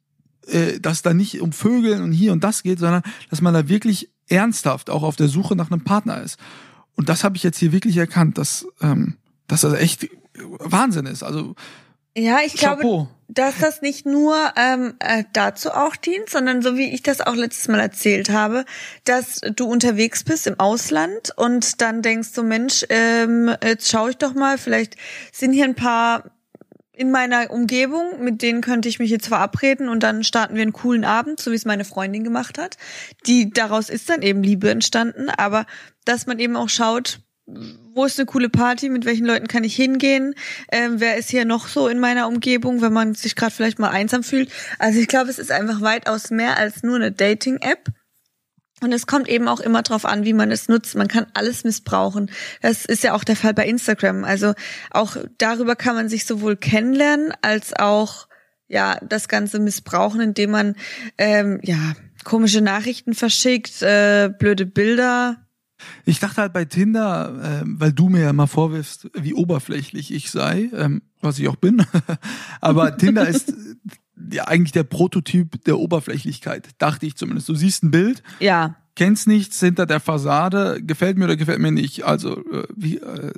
äh, 0.47 0.80
dass 0.80 1.02
da 1.02 1.13
nicht 1.13 1.41
um 1.41 1.52
Vögeln 1.52 2.04
und 2.04 2.12
hier 2.12 2.32
und 2.32 2.43
das 2.43 2.63
geht, 2.63 2.80
sondern 2.80 3.04
dass 3.30 3.41
man 3.41 3.54
da 3.54 3.67
wirklich 3.67 4.10
ernsthaft 4.28 4.89
auch 4.89 5.04
auf 5.04 5.15
der 5.15 5.28
Suche 5.28 5.56
nach 5.56 5.71
einem 5.71 5.84
Partner 5.84 6.21
ist. 6.21 6.38
Und 6.95 7.10
das 7.10 7.23
habe 7.23 7.38
ich 7.38 7.43
jetzt 7.43 7.58
hier 7.58 7.71
wirklich 7.71 7.97
erkannt, 7.97 8.38
dass, 8.38 8.67
ähm, 8.82 9.17
dass 9.47 9.62
das 9.62 9.73
echt 9.73 10.10
Wahnsinn 10.36 11.06
ist. 11.06 11.23
Also 11.23 11.56
ja, 12.17 12.39
ich 12.45 12.56
Chapeau. 12.56 12.80
glaube, 12.80 13.10
dass 13.28 13.60
das 13.60 13.82
nicht 13.82 14.06
nur 14.06 14.36
ähm, 14.56 14.95
äh, 14.99 15.23
dazu 15.32 15.71
auch 15.71 15.95
dient, 15.95 16.30
sondern 16.30 16.62
so 16.62 16.75
wie 16.75 16.91
ich 16.91 17.04
das 17.04 17.21
auch 17.21 17.36
letztes 17.36 17.67
Mal 17.67 17.80
erzählt 17.80 18.30
habe, 18.30 18.65
dass 19.04 19.41
du 19.56 19.65
unterwegs 19.65 20.23
bist 20.23 20.47
im 20.47 20.60
Ausland 20.60 21.32
und 21.38 21.82
dann 21.82 22.02
denkst 22.02 22.34
du, 22.34 22.43
Mensch, 22.43 22.86
ähm, 22.89 23.56
jetzt 23.63 23.89
schaue 23.89 24.10
ich 24.10 24.17
doch 24.17 24.34
mal, 24.34 24.58
vielleicht 24.58 24.95
sind 25.32 25.54
hier 25.54 25.65
ein 25.65 25.75
paar 25.75 26.32
in 27.00 27.12
meiner 27.12 27.50
Umgebung, 27.50 28.22
mit 28.22 28.42
denen 28.42 28.60
könnte 28.60 28.90
ich 28.90 29.00
mich 29.00 29.10
jetzt 29.10 29.30
verabreden 29.30 29.88
und 29.88 30.04
dann 30.04 30.22
starten 30.22 30.56
wir 30.56 30.64
einen 30.64 30.74
coolen 30.74 31.06
Abend, 31.06 31.40
so 31.40 31.52
wie 31.52 31.56
es 31.56 31.64
meine 31.64 31.86
Freundin 31.86 32.26
gemacht 32.26 32.58
hat. 32.58 32.76
Die 33.26 33.52
daraus 33.52 33.90
ist 33.90 34.10
dann 34.10 34.22
eben 34.22 34.44
Liebe 34.44 34.70
entstanden, 34.70 35.30
aber 35.30 35.66
dass 36.04 36.28
man 36.28 36.40
eben 36.40 36.58
auch 36.58 36.68
schaut, 36.68 37.22
wo 37.46 38.04
ist 38.04 38.20
eine 38.20 38.26
coole 38.26 38.50
Party, 38.50 38.90
mit 38.90 39.06
welchen 39.06 39.26
Leuten 39.26 39.48
kann 39.48 39.64
ich 39.64 39.78
hingehen, 39.78 40.36
ähm, 40.74 41.00
wer 41.00 41.16
ist 41.16 41.30
hier 41.30 41.46
noch 41.46 41.70
so 41.70 41.88
in 41.88 42.00
meiner 42.00 42.28
Umgebung, 42.28 42.82
wenn 42.82 42.92
man 42.92 43.16
sich 43.16 43.38
gerade 43.38 43.54
vielleicht 43.54 43.80
mal 43.80 43.92
einsam 43.92 44.22
fühlt. 44.22 44.52
Also 44.78 45.00
ich 45.00 45.08
glaube, 45.08 45.30
es 45.30 45.40
ist 45.40 45.54
einfach 45.54 45.80
weitaus 45.80 46.32
mehr 46.32 46.58
als 46.58 46.84
nur 46.84 46.98
eine 46.98 47.14
Dating-App. 47.14 47.88
Und 48.82 48.94
es 48.94 49.08
kommt 49.08 49.28
eben 49.28 49.48
auch 49.48 49.60
immer 49.60 49.82
drauf 49.82 50.06
an, 50.06 50.26
wie 50.26 50.34
man 50.34 50.52
es 50.52 50.70
nutzt. 50.70 50.96
Man 50.96 51.08
kann 51.08 51.28
alles 51.34 51.63
missbrauchen. 51.63 52.32
Das 52.62 52.86
ist 52.86 53.04
ja 53.04 53.13
auch 53.13 53.24
der 53.24 53.36
Fall 53.36 53.54
bei 53.54 53.68
Instagram. 53.68 54.24
Also 54.24 54.54
auch 54.92 55.18
darüber 55.38 55.76
kann 55.76 55.96
man 55.96 56.10
sich 56.10 56.26
sowohl 56.26 56.56
kennenlernen 56.56 57.34
als 57.42 57.74
auch 57.78 58.28
ja 58.68 58.98
das 59.02 59.28
Ganze 59.28 59.60
missbrauchen, 59.60 60.22
indem 60.22 60.52
man 60.52 60.76
ähm, 61.18 61.60
ja 61.63 61.94
komische 62.24 62.62
Nachrichten 62.62 63.13
verschickt, 63.13 63.82
äh, 63.82 64.30
blöde 64.38 64.65
Bilder. 64.65 65.46
Ich 66.06 66.20
dachte 66.20 66.42
halt 66.42 66.54
bei 66.54 66.65
Tinder, 66.65 67.62
äh, 67.62 67.65
weil 67.65 67.94
du 67.94 68.10
mir 68.10 68.22
ja 68.22 68.34
mal 68.34 68.48
vorwirfst, 68.48 69.10
wie 69.13 69.34
oberflächlich 69.34 70.13
ich 70.13 70.30
sei, 70.30 70.70
ähm, 70.74 71.02
was 71.22 71.39
ich 71.39 71.48
auch 71.48 71.56
bin. 71.56 71.86
Aber 72.62 72.98
Tinder 72.98 73.28
ist 73.28 73.54
ja 74.32 74.45
eigentlich 74.47 74.71
der 74.71 74.84
Prototyp 74.84 75.63
der 75.65 75.79
Oberflächlichkeit, 75.79 76.69
dachte 76.77 77.05
ich 77.05 77.15
zumindest. 77.15 77.49
Du 77.49 77.55
siehst 77.55 77.84
ein 77.84 77.91
Bild, 77.91 78.23
ja. 78.39 78.75
kennst 78.95 79.27
nichts 79.27 79.60
hinter 79.60 79.86
der 79.86 79.99
Fassade, 79.99 80.82
gefällt 80.84 81.17
mir 81.17 81.25
oder 81.25 81.36
gefällt 81.38 81.60
mir 81.60 81.71
nicht. 81.71 82.03
Also 82.03 82.38
äh, 82.51 82.67
wie 82.75 82.97
äh, 82.97 83.32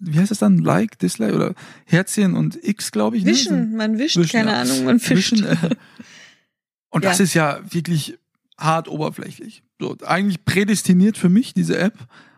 wie 0.00 0.18
heißt 0.18 0.30
es 0.30 0.38
dann? 0.38 0.58
Like, 0.58 0.98
Dislike 0.98 1.34
oder 1.34 1.54
Herzchen 1.84 2.36
und 2.36 2.58
X, 2.62 2.92
glaube 2.92 3.16
ich. 3.16 3.24
Ne? 3.24 3.32
Wischen, 3.32 3.70
ne? 3.70 3.76
man 3.76 3.98
wischt, 3.98 4.16
Wischen, 4.16 4.32
keine 4.32 4.50
ja. 4.52 4.60
Ahnung, 4.62 4.84
man 4.84 5.00
fischt. 5.00 5.32
Wischen, 5.32 5.46
äh, 5.46 5.56
Und 6.90 7.04
Ja. 7.04 7.10
das 7.10 7.20
ist 7.20 7.34
ja 7.34 7.60
wirklich 7.70 8.18
hart 8.58 8.88
oberflächlich. 8.88 9.62
So, 9.78 9.96
eigentlich 10.04 10.44
prädestiniert 10.44 11.16
für 11.16 11.28
mich, 11.28 11.54
diese 11.54 11.78
App. 11.78 11.94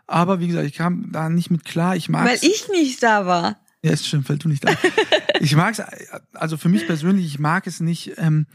Aber 0.07 0.41
wie 0.41 0.47
gesagt, 0.47 0.67
ich 0.67 0.75
kam 0.75 1.11
da 1.11 1.29
nicht 1.29 1.51
mit 1.51 1.65
klar. 1.65 1.97
Ich 1.97 2.09
mag 2.09 2.29
Weil 2.29 2.39
ich 2.43 2.69
nicht 2.69 3.03
da 3.03 3.27
war. 3.27 3.59
Ja, 3.83 3.93
ist 3.93 4.07
stimmt, 4.07 4.29
weil 4.29 4.39
du 4.39 4.49
nicht 4.49 4.65
da. 4.65 4.73
ich 5.41 5.57
mag 5.57 5.77
es, 5.79 5.83
also 6.35 6.57
für 6.57 6.69
mich 6.69 6.87
persönlich, 6.87 7.27
ich 7.27 7.39
mag 7.39 7.67
es 7.67 7.81
nicht, 7.81 8.13
ähm, 8.17 8.47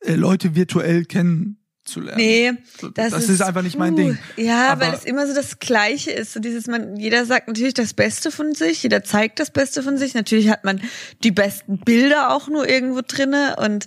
äh, 0.00 0.14
Leute 0.14 0.54
virtuell 0.54 1.04
kennenzulernen. 1.04 2.16
Nee, 2.16 2.52
das, 2.94 3.12
das 3.12 3.28
ist 3.28 3.42
einfach 3.42 3.62
nicht 3.62 3.78
mein. 3.78 3.96
Ding. 3.96 4.18
Ja, 4.36 4.72
Aber- 4.72 4.80
weil 4.86 4.94
es 4.94 5.04
immer 5.04 5.26
so 5.26 5.34
das 5.34 5.58
Gleiche 5.58 6.10
ist. 6.10 6.32
So 6.32 6.40
dieses, 6.40 6.66
man, 6.68 6.96
jeder 6.96 7.24
sagt 7.26 7.48
natürlich 7.48 7.74
das 7.74 7.92
Beste 7.94 8.30
von 8.30 8.54
sich, 8.54 8.82
jeder 8.82 9.04
zeigt 9.04 9.40
das 9.40 9.50
Beste 9.50 9.82
von 9.82 9.98
sich. 9.98 10.14
Natürlich 10.14 10.48
hat 10.48 10.64
man 10.64 10.80
die 11.22 11.30
besten 11.32 11.78
Bilder 11.78 12.34
auch 12.34 12.48
nur 12.48 12.66
irgendwo 12.68 13.02
drinne 13.06 13.56
und 13.58 13.86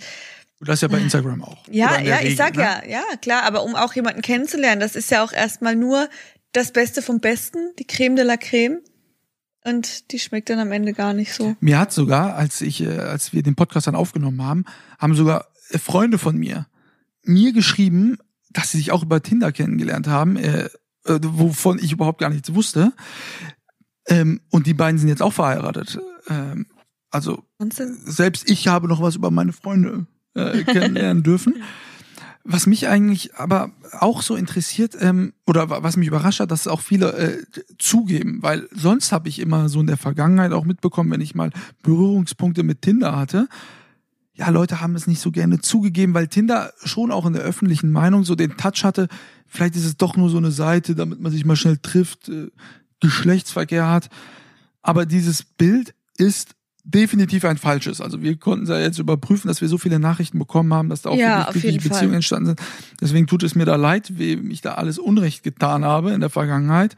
Das 0.62 0.76
ist 0.76 0.82
ja 0.82 0.88
bei 0.88 1.00
Instagram 1.00 1.44
auch. 1.44 1.66
ja, 1.70 1.96
in 1.96 2.06
ja, 2.06 2.18
ich 2.18 2.24
Regel, 2.26 2.38
sag 2.38 2.56
ne? 2.56 2.62
ja, 2.62 2.82
ja, 2.88 3.04
klar, 3.22 3.44
aber 3.44 3.64
um 3.64 3.76
auch 3.76 3.94
jemanden 3.94 4.22
kennenzulernen, 4.22 4.80
das 4.82 4.96
ist 4.96 5.10
ja 5.10 5.24
auch 5.24 5.32
erstmal 5.34 5.76
nur 5.76 6.10
das 6.52 6.72
Beste 6.72 7.02
vom 7.02 7.20
Besten, 7.20 7.60
die 7.80 7.86
Creme 7.88 8.16
de 8.16 8.26
la 8.26 8.38
Creme. 8.38 8.80
Und 9.70 10.12
die 10.12 10.20
schmeckt 10.20 10.50
dann 10.50 10.60
am 10.60 10.72
Ende 10.72 10.94
gar 10.94 11.14
nicht 11.14 11.34
so. 11.34 11.56
Mir 11.60 11.80
hat 11.80 11.92
sogar, 11.92 12.36
als 12.36 12.62
ich, 12.62 12.82
äh, 12.82 12.98
als 12.98 13.34
wir 13.34 13.44
den 13.44 13.56
Podcast 13.56 13.88
dann 13.88 13.96
aufgenommen 13.96 14.44
haben, 14.44 14.66
haben 14.98 15.16
sogar 15.16 15.48
äh, 15.70 15.78
Freunde 15.78 16.18
von 16.18 16.38
mir 16.38 16.68
mir 17.24 17.54
geschrieben, 17.54 18.18
dass 18.50 18.72
sie 18.72 18.78
sich 18.78 18.92
auch 18.92 19.04
über 19.04 19.22
Tinder 19.22 19.52
kennengelernt 19.52 20.08
haben, 20.08 20.38
äh, 20.38 20.66
äh, 21.06 21.20
wovon 21.22 21.80
ich 21.80 21.92
überhaupt 21.92 22.20
gar 22.20 22.30
nichts 22.30 22.54
wusste. 22.54 22.94
Ähm, 24.08 24.42
und 24.50 24.66
die 24.66 24.74
beiden 24.74 24.98
sind 24.98 25.10
jetzt 25.10 25.22
auch 25.22 25.34
verheiratet. 25.34 26.00
Ähm, 26.28 26.66
also 27.12 27.44
Wahnsinn. 27.58 27.98
selbst 28.04 28.50
ich 28.50 28.68
habe 28.68 28.88
noch 28.88 29.02
was 29.02 29.16
über 29.16 29.32
meine 29.32 29.54
Freunde 29.54 30.08
äh, 30.34 30.64
kennenlernen 30.64 31.24
dürfen. 31.24 31.62
Was 32.46 32.66
mich 32.68 32.88
eigentlich 32.88 33.36
aber 33.36 33.72
auch 34.00 34.22
so 34.22 34.36
interessiert 34.36 34.96
ähm, 35.00 35.34
oder 35.46 35.70
wa- 35.70 35.84
was 35.84 35.98
mich 35.98 36.08
überrascht 36.08 36.40
hat, 36.40 36.52
dass 36.52 36.68
auch 36.68 36.82
viele 36.82 37.14
äh, 37.14 37.44
zugeben, 37.78 38.40
weil 38.42 38.68
sonst 38.72 39.12
habe 39.12 39.30
ich 39.30 39.40
immer 39.40 39.70
so 39.70 39.82
in 39.82 39.88
der 39.88 39.98
Vergangenheit 39.98 40.52
auch 40.54 40.64
mitbekommen, 40.66 41.12
wenn 41.12 41.22
ich 41.22 41.36
mal 41.36 41.52
Berührungspunkte 41.84 42.64
mit 42.64 42.82
Tinder 42.82 43.16
hatte. 43.16 43.48
Ja, 44.34 44.50
Leute 44.50 44.80
haben 44.80 44.96
es 44.96 45.06
nicht 45.06 45.20
so 45.20 45.32
gerne 45.32 45.60
zugegeben, 45.60 46.14
weil 46.14 46.28
Tinder 46.30 46.72
schon 46.84 47.12
auch 47.12 47.26
in 47.26 47.34
der 47.34 47.42
öffentlichen 47.44 47.92
Meinung 47.92 48.24
so 48.24 48.36
den 48.36 48.56
Touch 48.56 48.84
hatte. 48.86 49.10
Vielleicht 49.46 49.76
ist 49.76 49.86
es 49.86 49.98
doch 49.98 50.16
nur 50.16 50.30
so 50.30 50.38
eine 50.38 50.52
Seite, 50.52 50.96
damit 50.96 51.20
man 51.20 51.32
sich 51.32 51.44
mal 51.46 51.58
schnell 51.58 51.78
trifft, 51.78 52.30
äh, 52.30 52.48
Geschlechtsverkehr 53.02 53.88
hat. 53.90 54.10
Aber 54.82 55.06
dieses 55.06 55.44
Bild 55.44 55.94
ist 56.18 56.56
definitiv 56.90 57.46
ein 57.46 57.58
falsches. 57.58 58.02
Also 58.02 58.22
wir 58.22 58.36
konnten 58.38 58.66
ja 58.68 58.80
jetzt 58.80 59.00
überprüfen, 59.00 59.48
dass 59.48 59.62
wir 59.62 59.68
so 59.68 59.78
viele 59.78 60.00
Nachrichten 60.00 60.40
bekommen 60.40 60.74
haben, 60.74 60.90
dass 60.90 61.02
da 61.04 61.10
auch 61.12 61.18
Ja, 61.18 61.44
glückliche 61.44 61.68
jeden 61.68 61.80
Fall. 61.82 61.90
Beziehungen 61.90 62.16
entstanden 62.16 62.46
sind. 62.48 62.62
Deswegen 63.02 63.28
tut 63.28 63.44
es 63.44 63.56
mir 63.56 63.66
da 63.66 63.76
leid, 63.76 64.18
wem 64.18 64.50
ich 64.52 64.62
da 64.62 64.74
alles 64.76 64.98
Unrecht 65.00 65.44
getan 65.44 65.86
habe 65.86 66.12
in 66.12 66.20
der 66.20 66.30
Vergangenheit. 66.30 66.96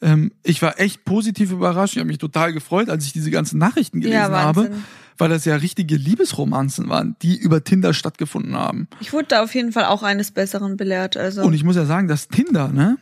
Ähm, 0.00 0.32
ich 0.42 0.60
war 0.62 0.80
echt 0.80 1.04
positiv 1.04 1.50
überrascht. 1.52 1.94
Ich 1.94 1.98
habe 2.00 2.08
mich 2.08 2.18
total 2.18 2.52
gefreut, 2.52 2.88
als 2.90 3.06
ich 3.06 3.12
diese 3.12 3.30
ganzen 3.30 3.58
Nachrichten 3.58 4.00
gelesen 4.00 4.32
Ja, 4.32 4.42
habe, 4.42 4.70
weil 5.18 5.28
das 5.30 5.44
ja 5.44 5.56
richtige 5.56 5.96
Liebesromanzen 5.96 6.88
waren, 6.88 7.16
die 7.22 7.36
über 7.36 7.62
Tinder 7.64 7.94
stattgefunden 7.94 8.54
haben. 8.54 8.88
Ich 9.00 9.12
wurde 9.12 9.26
da 9.28 9.42
auf 9.42 9.54
jeden 9.54 9.72
Fall 9.72 9.84
auch 9.84 10.02
eines 10.02 10.30
Besseren 10.32 10.76
belehrt. 10.76 11.16
Also 11.16 11.42
Und 11.42 11.54
ich 11.54 11.64
muss 11.64 11.76
ja 11.76 11.86
sagen, 11.86 12.08
dass 12.08 12.28
Tinder, 12.28 12.68
ne, 12.68 12.98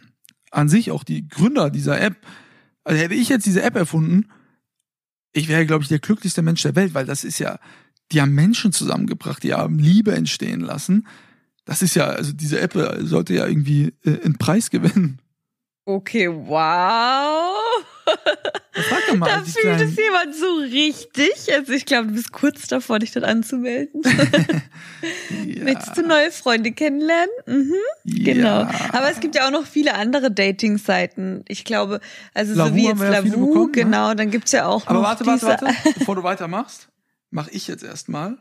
an 0.50 0.68
sich 0.68 0.90
auch 0.90 1.02
die 1.04 1.26
Gründer 1.28 1.70
dieser 1.70 2.00
App, 2.00 2.16
also 2.84 3.00
hätte 3.00 3.14
ich 3.14 3.28
jetzt 3.30 3.46
diese 3.46 3.62
App 3.62 3.74
erfunden, 3.76 4.26
ich 5.32 5.48
wäre, 5.48 5.66
glaube 5.66 5.82
ich, 5.82 5.88
der 5.88 5.98
glücklichste 5.98 6.42
Mensch 6.42 6.62
der 6.62 6.76
Welt, 6.76 6.94
weil 6.94 7.06
das 7.06 7.24
ist 7.24 7.38
ja, 7.38 7.58
die 8.12 8.20
haben 8.20 8.34
Menschen 8.34 8.72
zusammengebracht, 8.72 9.42
die 9.42 9.54
haben 9.54 9.78
Liebe 9.78 10.14
entstehen 10.14 10.60
lassen. 10.60 11.06
Das 11.64 11.82
ist 11.82 11.94
ja, 11.94 12.06
also 12.06 12.32
diese 12.32 12.60
App 12.60 12.74
äh, 12.74 13.04
sollte 13.04 13.34
ja 13.34 13.46
irgendwie 13.46 13.94
äh, 14.04 14.20
einen 14.22 14.36
Preis 14.38 14.70
gewinnen. 14.70 15.20
okay, 15.84 16.28
wow. 16.28 17.54
Mal, 19.16 19.28
Da 19.28 19.42
fühlt 19.42 19.80
es 19.82 19.96
jemand 19.96 20.34
so 20.34 20.56
richtig. 20.56 21.52
Also 21.54 21.72
ich 21.72 21.84
glaube, 21.84 22.08
du 22.08 22.14
bist 22.14 22.32
kurz 22.32 22.66
davor, 22.68 22.98
dich 22.98 23.12
dort 23.12 23.26
anzumelden. 23.26 24.00
ja, 25.46 25.64
Möchtest 25.64 25.96
du 25.96 26.02
neue 26.02 26.30
Freunde 26.30 26.72
kennenlernen? 26.72 27.28
Mhm, 27.46 27.74
genau. 28.04 28.60
ja. 28.62 28.70
Aber 28.92 29.10
es 29.10 29.20
gibt 29.20 29.34
ja 29.34 29.46
auch 29.46 29.50
noch 29.50 29.66
viele 29.66 29.94
andere 29.94 30.30
Dating-Seiten. 30.30 31.44
Ich 31.48 31.64
glaube, 31.64 32.00
also 32.32 32.54
Lavu 32.54 32.70
so 32.70 32.74
wie 32.76 32.86
jetzt 32.86 33.00
ja 33.00 33.10
Lavu, 33.10 33.30
bekommen, 33.46 33.66
ne? 33.66 33.72
genau, 33.72 34.14
dann 34.14 34.30
gibt's 34.30 34.52
ja 34.52 34.66
auch 34.66 34.86
Aber 34.86 35.00
noch 35.00 35.04
warte, 35.04 35.26
warte, 35.26 35.46
warte, 35.46 35.66
bevor 35.98 36.16
du 36.16 36.22
weitermachst, 36.22 36.88
mache 37.30 37.50
ich 37.50 37.68
jetzt 37.68 37.84
erstmal 37.84 38.38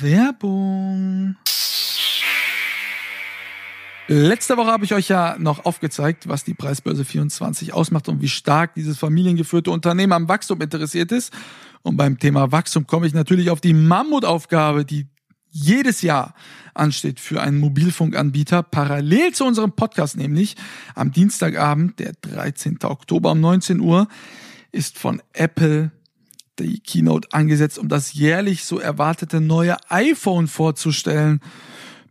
Werbung. 0.00 1.36
Letzte 4.06 4.58
Woche 4.58 4.70
habe 4.70 4.84
ich 4.84 4.92
euch 4.92 5.08
ja 5.08 5.36
noch 5.38 5.64
aufgezeigt, 5.64 6.28
was 6.28 6.44
die 6.44 6.52
Preisbörse 6.52 7.06
24 7.06 7.72
ausmacht 7.72 8.06
und 8.10 8.20
wie 8.20 8.28
stark 8.28 8.74
dieses 8.74 8.98
familiengeführte 8.98 9.70
Unternehmen 9.70 10.12
am 10.12 10.28
Wachstum 10.28 10.60
interessiert 10.60 11.10
ist. 11.10 11.32
Und 11.82 11.96
beim 11.96 12.18
Thema 12.18 12.52
Wachstum 12.52 12.86
komme 12.86 13.06
ich 13.06 13.14
natürlich 13.14 13.48
auf 13.48 13.62
die 13.62 13.72
Mammutaufgabe, 13.72 14.84
die 14.84 15.06
jedes 15.48 16.02
Jahr 16.02 16.34
ansteht 16.74 17.18
für 17.18 17.40
einen 17.40 17.58
Mobilfunkanbieter, 17.58 18.62
parallel 18.62 19.32
zu 19.32 19.46
unserem 19.46 19.72
Podcast 19.72 20.18
nämlich. 20.18 20.56
Am 20.94 21.10
Dienstagabend, 21.10 21.98
der 21.98 22.12
13. 22.20 22.78
Oktober 22.82 23.32
um 23.32 23.40
19 23.40 23.80
Uhr, 23.80 24.08
ist 24.70 24.98
von 24.98 25.22
Apple 25.32 25.92
die 26.58 26.80
Keynote 26.80 27.28
angesetzt, 27.32 27.78
um 27.78 27.88
das 27.88 28.12
jährlich 28.12 28.64
so 28.64 28.78
erwartete 28.78 29.40
neue 29.40 29.76
iPhone 29.88 30.46
vorzustellen. 30.46 31.40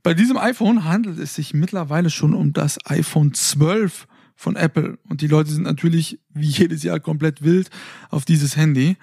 Bei 0.04 0.14
diesem 0.14 0.38
iPhone 0.38 0.84
handelt 0.84 1.18
es 1.18 1.34
sich 1.34 1.54
mittlerweile 1.54 2.10
schon 2.10 2.34
um 2.34 2.52
das 2.52 2.78
iPhone 2.86 3.34
12 3.34 4.06
von 4.36 4.58
Apple. 4.58 5.00
Und 5.08 5.22
die 5.22 5.28
Leute 5.28 5.50
sind 5.50 5.64
natürlich 5.64 6.20
wie 6.34 6.48
jedes 6.48 6.84
Jahr 6.84 7.00
komplett 7.00 7.42
wild 7.42 7.70
auf 8.10 8.26
dieses 8.26 8.58
Handy. 8.58 8.98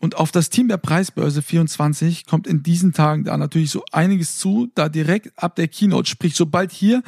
Und 0.00 0.16
auf 0.16 0.32
das 0.32 0.48
Team 0.48 0.68
der 0.68 0.78
Preisbörse 0.78 1.42
24 1.42 2.24
kommt 2.24 2.46
in 2.46 2.62
diesen 2.62 2.94
Tagen 2.94 3.24
da 3.24 3.36
natürlich 3.36 3.70
so 3.70 3.84
einiges 3.92 4.38
zu, 4.38 4.70
da 4.74 4.88
direkt 4.88 5.32
ab 5.36 5.56
der 5.56 5.68
Keynote, 5.68 6.08
sprich 6.08 6.34
sobald 6.34 6.72
hier 6.72 7.02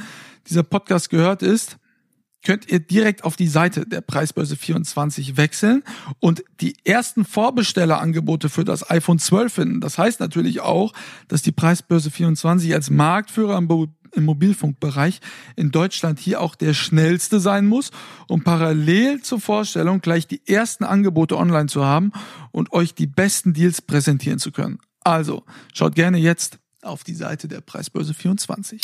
dieser 0.47 0.63
Podcast 0.63 1.09
gehört 1.09 1.43
ist, 1.43 1.79
könnt 2.45 2.71
ihr 2.71 2.81
direkt 2.81 3.25
auf 3.25 3.37
die 3.37 3.49
Seite 3.49 3.87
der 3.87 4.01
Preisbörse 4.01 4.57
24 4.57 5.37
wechseln 5.37 5.83
und 6.19 6.43
die 6.61 6.75
ersten 6.85 7.25
Vorbestellerangebote 7.25 8.49
für 8.49 8.65
das 8.65 8.89
iPhone 8.91 9.19
12 9.19 9.53
finden. 9.53 9.81
Das 9.81 9.99
heißt 9.99 10.21
natürlich 10.21 10.61
auch, 10.61 10.93
dass 11.29 11.43
die 11.43 11.53
Preisbörse 11.53 12.11
24 12.11 12.75
als 12.75 12.91
Marktführer 12.91 13.59
im, 13.59 13.69
Bo 13.69 13.87
im 14.13 14.25
Mobilfunkbereich 14.25 15.21
in 15.57 15.71
Deutschland 15.71 16.19
hier 16.19 16.41
auch 16.41 16.55
der 16.55 16.75
schnellste 16.75 17.41
sein 17.41 17.67
muss, 17.67 17.91
um 18.27 18.43
parallel 18.43 19.23
zur 19.23 19.41
Vorstellung 19.41 20.01
gleich 20.01 20.27
die 20.27 20.47
ersten 20.49 20.85
Angebote 20.85 21.37
online 21.37 21.67
zu 21.67 21.85
haben 21.85 22.13
und 22.51 22.73
euch 22.73 22.95
die 22.95 23.07
besten 23.07 23.53
Deals 23.53 23.83
präsentieren 23.83 24.39
zu 24.39 24.51
können. 24.51 24.79
Also, 25.03 25.45
schaut 25.73 25.95
gerne 25.95 26.19
jetzt 26.19 26.59
auf 26.83 27.05
die 27.05 27.15
Seite 27.15 27.49
der 27.49 27.61
Preisbörse 27.61 28.15
24. 28.15 28.81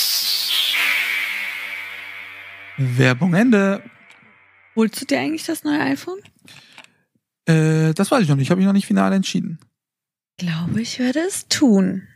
Werbung 2.77 3.35
Ende. 3.35 3.83
Holst 4.75 5.01
du 5.01 5.07
dir 5.07 5.21
eigentlich 5.21 5.45
das 5.45 5.65
neue 5.65 5.81
iPhone? 5.81 6.19
Äh, 7.47 7.95
das 7.95 8.11
weiß 8.11 8.23
ich 8.23 8.29
noch 8.29 8.37
nicht, 8.37 8.51
habe 8.51 8.61
ich 8.61 8.67
noch 8.67 8.73
nicht 8.73 8.87
final 8.87 9.13
entschieden. 9.13 9.59
Glaube, 10.39 10.83
ich 10.83 10.99
werde 10.99 11.21
es 11.21 11.49
tun. 11.49 12.07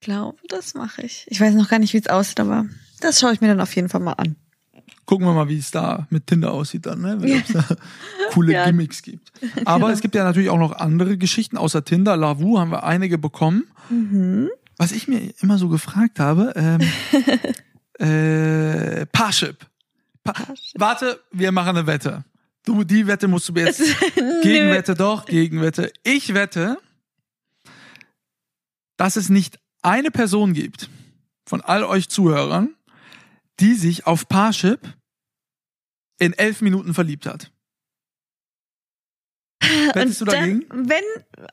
Ich 0.00 0.06
glaube, 0.06 0.38
das 0.48 0.74
mache 0.74 1.02
ich. 1.02 1.26
Ich 1.28 1.40
weiß 1.40 1.54
noch 1.54 1.68
gar 1.68 1.78
nicht, 1.78 1.92
wie 1.92 1.98
es 1.98 2.08
aussieht, 2.08 2.40
aber 2.40 2.66
das 3.00 3.20
schaue 3.20 3.32
ich 3.32 3.40
mir 3.40 3.48
dann 3.48 3.60
auf 3.60 3.74
jeden 3.76 3.88
Fall 3.88 4.00
mal 4.00 4.14
an. 4.14 4.36
Gucken 5.04 5.26
wir 5.26 5.32
mal, 5.34 5.48
wie 5.48 5.58
es 5.58 5.70
da 5.70 6.06
mit 6.10 6.26
Tinder 6.26 6.52
aussieht 6.52 6.86
dann, 6.86 7.00
ne? 7.00 7.20
Wenn 7.20 7.40
es 7.40 7.48
da 7.52 7.64
coole 8.30 8.52
Ja. 8.52 8.64
Gimmicks 8.64 9.02
gibt. 9.02 9.32
Aber 9.64 9.92
es 9.92 10.00
gibt 10.00 10.14
ja 10.14 10.24
natürlich 10.24 10.48
auch 10.50 10.58
noch 10.58 10.72
andere 10.72 11.18
Geschichten 11.18 11.56
außer 11.56 11.84
Tinder. 11.84 12.16
Lavu 12.16 12.58
haben 12.58 12.70
wir 12.70 12.84
einige 12.84 13.18
bekommen. 13.18 13.64
Mhm. 13.90 14.48
Was 14.78 14.90
ich 14.92 15.06
mir 15.06 15.32
immer 15.40 15.58
so 15.58 15.68
gefragt 15.68 16.18
habe, 16.18 16.52
ähm, 16.56 16.80
äh, 17.98 19.06
Parship. 19.06 19.66
Pa 20.24 20.34
Warte, 20.74 21.20
wir 21.32 21.52
machen 21.52 21.76
eine 21.76 21.86
Wette. 21.86 22.24
Du, 22.64 22.84
die 22.84 23.06
Wette 23.06 23.26
musst 23.26 23.48
du 23.48 23.52
mir 23.52 23.66
jetzt 23.66 23.80
Gegenwette 24.42 24.94
doch, 24.94 25.26
Gegenwette. 25.26 25.92
Ich 26.04 26.32
wette, 26.32 26.78
dass 28.96 29.16
es 29.16 29.28
nicht 29.28 29.58
eine 29.82 30.12
Person 30.12 30.52
gibt 30.52 30.88
von 31.44 31.60
all 31.60 31.82
euch 31.82 32.08
Zuhörern, 32.08 32.74
die 33.58 33.74
sich 33.74 34.06
auf 34.06 34.28
Parship 34.28 34.80
in 36.18 36.32
elf 36.34 36.60
Minuten 36.60 36.94
verliebt 36.94 37.26
hat. 37.26 37.50
Wettest 39.94 40.20
du 40.20 40.24
dagegen? 40.24 40.64
Dann, 40.68 40.88
wenn, 40.88 41.02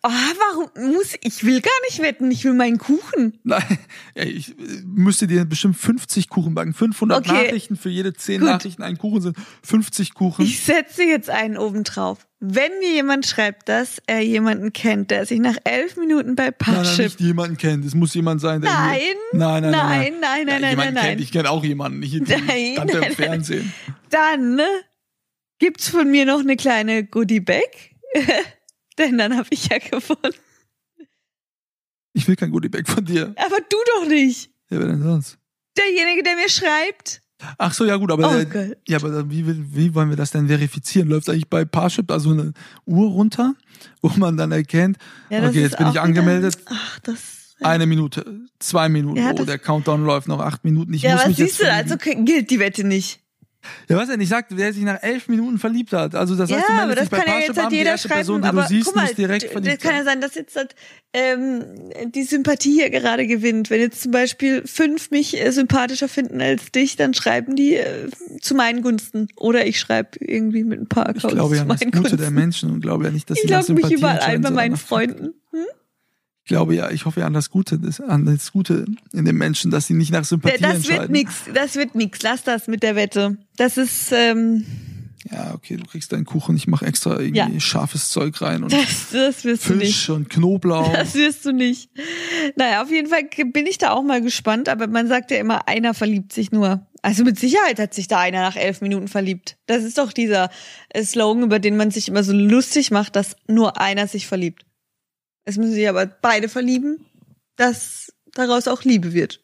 oh, 0.04 0.10
warum 0.10 0.94
muss, 0.94 1.16
ich 1.22 1.44
will 1.44 1.62
gar 1.62 1.72
nicht 1.90 2.02
wetten, 2.02 2.30
ich 2.32 2.44
will 2.46 2.54
meinen 2.54 2.78
Kuchen. 2.78 3.40
Nein, 3.44 3.64
ich 4.16 4.50
äh, 4.52 4.54
müsste 4.86 5.28
dir 5.28 5.46
bestimmt 5.46 5.78
50 5.78 6.30
Kuchen 6.30 6.54
backen. 6.56 6.74
500 6.74 7.20
Okay. 7.30 7.46
Nachrichten 7.46 7.76
für 7.76 7.90
jede 7.90 8.14
10 8.14 8.42
Gut. 8.42 8.50
Nachrichten 8.50 8.84
ein 8.84 8.98
Kuchen 8.98 9.22
sind 9.22 9.38
50 9.64 10.14
Kuchen. 10.14 10.44
Ich 10.46 10.62
setze 10.62 11.04
jetzt 11.04 11.30
einen 11.30 11.58
oben 11.58 11.84
drauf. 11.84 12.26
Wenn 12.42 12.72
mir 12.80 12.94
jemand 12.94 13.26
schreibt, 13.26 13.68
dass 13.68 14.02
er 14.08 14.22
jemanden 14.22 14.72
kennt, 14.72 15.12
der 15.12 15.26
sich 15.26 15.40
nach 15.42 15.58
elf 15.66 15.98
Minuten 15.98 16.36
bei 16.36 16.46
Nein, 16.46 16.54
nein, 16.68 16.76
Parship 16.76 17.04
nicht 17.06 17.20
jemanden 17.20 17.58
kennt. 17.58 17.84
Es 17.84 17.94
muss 17.96 18.14
jemand 18.14 18.40
sein, 18.40 18.62
der 18.62 18.72
Nein, 18.72 19.00
hier, 19.00 19.16
nein, 19.34 19.62
nein, 19.64 19.72
nein, 19.72 19.72
nein, 19.72 20.20
nein, 20.22 20.22
Ja, 20.22 20.46
nein, 20.46 20.46
nein, 20.48 20.62
nein, 20.62 20.78
kennt. 20.78 20.96
nein. 20.96 21.20
Ich 21.20 21.32
kenne 21.34 21.50
auch 21.50 21.64
jemanden, 21.66 22.00
nicht 22.00 22.14
Nein, 22.30 22.76
nein, 22.78 22.88
im 22.90 23.16
Fernsehen. 23.16 23.74
dann 24.10 24.56
ne, 24.56 24.68
gibt's 25.60 25.90
von 25.90 26.10
mir 26.10 26.26
noch 26.26 26.40
eine 26.40 26.56
kleine 26.56 27.04
Goodie 27.04 27.42
Bag. 27.42 27.60
Denn 28.98 29.18
dann 29.18 29.36
habe 29.38 29.48
ich 29.52 29.68
ja 29.68 29.78
gewonnen. 29.78 30.34
Ich 32.14 32.28
will 32.28 32.36
kein 32.36 32.52
Goodie 32.52 32.70
Bag 32.70 32.88
von 32.88 33.06
dir. 33.06 33.34
Aber 33.38 33.58
du 33.70 33.78
doch 33.98 34.08
nicht. 34.08 34.50
Ja, 34.70 34.80
wer 34.80 34.88
denn 34.88 35.02
sonst? 35.02 35.38
Derjenige, 35.78 36.24
der 36.24 36.36
mir 36.36 36.50
schreibt. 36.50 37.22
Ach 37.58 37.72
so, 37.74 37.86
ja 37.86 37.96
gut, 37.96 38.12
aber 38.12 38.30
Oh 38.30 38.44
der, 38.44 38.76
ja, 38.86 38.98
aber 38.98 39.30
wie, 39.30 39.46
wie 39.74 39.96
wollen 39.96 40.10
wir 40.10 40.18
das 40.18 40.32
denn 40.32 40.48
verifizieren? 40.48 41.08
Läuft 41.08 41.30
eigentlich 41.30 41.48
bei 41.48 41.64
Parship 41.64 42.08
da 42.10 42.20
so 42.20 42.32
eine 42.32 42.54
Uhr 42.86 43.10
runter, 43.12 43.56
wo 44.02 44.10
man 44.18 44.36
dann 44.36 44.52
erkennt, 44.52 44.98
Ja, 45.30 45.48
okay, 45.48 45.62
jetzt 45.62 45.78
bin 45.78 45.88
ich 45.88 45.94
wieder- 45.94 46.02
angemeldet, 46.04 46.58
Ach, 46.66 47.00
das. 47.00 47.56
eine 47.62 47.86
Minute, 47.86 48.42
zwei 48.60 48.90
Minuten, 48.90 49.22
Ja, 49.22 49.32
oh, 49.32 49.46
der 49.46 49.58
Countdown 49.58 50.04
läuft 50.04 50.28
noch 50.28 50.40
acht 50.42 50.66
Minuten, 50.66 50.94
ich 50.94 51.04
Ja, 51.04 51.14
muss 51.14 51.22
was 51.22 51.28
mich 51.30 51.38
jetzt 51.38 51.48
siehst 51.52 51.60
du? 51.62 51.66
verlieben. 51.66 51.92
Also 51.94 52.26
gilt 52.26 52.50
die 52.52 52.60
Wette 52.60 52.84
nicht. 52.84 53.22
Ja, 53.90 53.98
was 53.98 54.08
denn? 54.08 54.22
Ich 54.22 54.30
sagte, 54.30 54.56
wer 54.56 54.72
sich 54.72 54.84
nach 54.84 55.02
elf 55.02 55.28
Minuten 55.28 55.58
verliebt 55.58 55.92
hat. 55.92 56.16
Also 56.16 56.36
das 56.36 56.52
heißt, 56.52 56.68
du 56.68 56.74
ja, 56.74 56.80
aber 56.80 56.88
meldest 56.88 57.12
das 57.12 57.20
kann 57.20 57.28
ja 57.28 57.40
jetzt 57.40 57.58
halt 57.62 57.72
jeder 57.72 57.92
erste 57.92 58.08
schreiben. 58.08 58.20
Person, 58.20 58.44
aber 58.44 58.62
du 58.62 58.68
siehst, 58.68 58.86
guck 58.86 58.96
mal, 58.96 59.08
das 59.08 59.78
kann 59.80 59.96
ja 59.96 60.04
sein. 60.04 60.22
dass 60.22 60.36
jetzt 60.36 60.56
halt, 60.56 60.76
ähm, 61.14 61.64
die 62.14 62.24
Sympathie 62.24 62.74
hier 62.74 62.90
gerade 62.90 63.28
gewinnt. 63.28 63.70
Wenn 63.70 63.82
jetzt 63.82 64.02
zum 64.02 64.12
Beispiel 64.12 64.64
fünf 64.66 65.12
mich 65.12 65.40
äh, 65.40 65.52
sympathischer 65.52 66.08
finden 66.08 66.42
als 66.42 66.72
dich, 66.72 66.96
dann 66.96 67.14
schreiben 67.14 67.56
die 67.56 67.76
äh, 67.76 68.10
zu 68.42 68.56
meinen 68.56 68.82
Gunsten. 68.82 69.28
Oder 69.36 69.66
ich 69.66 69.80
schreibe 69.80 70.12
irgendwie 70.20 70.64
mit 70.64 70.80
ein 70.80 70.88
paar 70.88 71.10
Ich 71.10 71.18
Accounts 71.18 71.36
glaube 71.36 71.56
ja 71.56 71.64
an 71.64 71.68
das 71.70 71.80
Gute 71.80 71.92
Gunsten. 71.92 72.18
der 72.18 72.32
Menschen 72.32 72.72
und 72.72 72.82
glaube 72.82 73.06
ja 73.06 73.12
nicht, 73.12 73.30
dass 73.30 73.38
ich 73.38 73.44
sie 73.44 73.50
nach 73.50 73.68
logge 73.68 73.88
mich 73.88 73.92
überall 73.92 74.20
ein 74.20 74.42
bei 74.42 74.52
meinen. 74.52 74.78
Freunden. 74.78 75.34
Hm? 75.52 75.66
Ich 76.50 76.52
glaube 76.52 76.74
ja, 76.74 76.90
ich 76.90 77.06
hoffe 77.06 77.20
ja 77.20 77.28
an 77.28 77.34
das 77.34 77.52
Gute, 77.52 77.80
an 78.08 78.26
das 78.26 78.52
Gute 78.52 78.86
in 79.14 79.24
den 79.26 79.36
Menschen, 79.36 79.70
dass 79.70 79.86
sie 79.86 79.94
nicht 79.94 80.12
nach 80.12 80.26
Sympathie 80.26 80.58
Das 80.60 80.88
wird 80.88 81.02
entscheiden. 81.02 81.12
nix, 81.12 81.34
das 81.54 81.76
wird 81.76 81.94
nix. 81.94 82.24
Lass 82.24 82.44
das 82.44 82.66
mit 82.68 82.82
der 82.82 82.96
Wette. 82.96 83.38
Das 83.58 83.78
ist, 83.78 84.12
ähm, 84.12 84.66
Ja, 85.32 85.54
okay, 85.54 85.78
du 85.78 85.86
kriegst 85.86 86.12
deinen 86.12 86.26
Kuchen, 86.26 86.56
ich 86.56 86.66
mache 86.66 86.88
extra 86.88 87.20
irgendwie 87.20 87.54
Ja. 87.54 87.60
scharfes 87.60 88.10
Zeug 88.10 88.42
rein 88.42 88.64
und 88.64 88.74
das, 88.74 89.12
das 89.12 89.44
wirst 89.46 89.70
du 89.70 89.76
nicht. 89.76 89.96
Fisch 89.96 90.10
und 90.10 90.28
Knoblauch. 90.32 90.92
Das 90.92 91.14
wirst 91.14 91.46
du 91.46 91.52
nicht. 91.52 91.92
Naja, 92.56 92.82
auf 92.82 92.90
jeden 92.90 93.10
Fall 93.10 93.26
bin 93.54 93.68
ich 93.68 93.78
da 93.78 93.92
auch 93.92 94.02
mal 94.02 94.20
gespannt, 94.24 94.70
aber 94.70 94.88
man 94.88 95.08
sagt 95.08 95.30
ja 95.30 95.38
immer, 95.38 95.68
einer 95.68 95.94
verliebt 95.94 96.34
sich 96.34 96.52
nur. 96.52 96.84
Also 97.04 97.24
mit 97.26 97.38
Sicherheit 97.40 97.78
hat 97.80 97.94
sich 97.94 98.08
da 98.08 98.18
einer 98.22 98.42
nach 98.42 98.56
elf 98.56 98.82
Minuten 98.82 99.08
verliebt. 99.08 99.56
Das 99.68 99.84
ist 99.84 100.00
doch 100.00 100.12
dieser 100.14 100.50
äh, 100.90 101.04
Slogan, 101.04 101.44
über 101.44 101.60
den 101.60 101.78
man 101.78 101.92
sich 101.92 102.08
immer 102.08 102.24
so 102.24 102.34
lustig 102.34 102.90
macht, 102.90 103.16
dass 103.16 103.36
nur 103.48 103.80
einer 103.80 104.08
sich 104.08 104.26
verliebt. 104.26 104.64
Es 105.50 105.58
müssen 105.58 105.74
sich 105.74 105.90
aber 105.90 106.06
beide 106.06 106.48
verlieben, 106.48 107.04
dass 107.56 108.14
daraus 108.34 108.68
auch 108.68 108.84
Liebe 108.84 109.14
wird. 109.14 109.44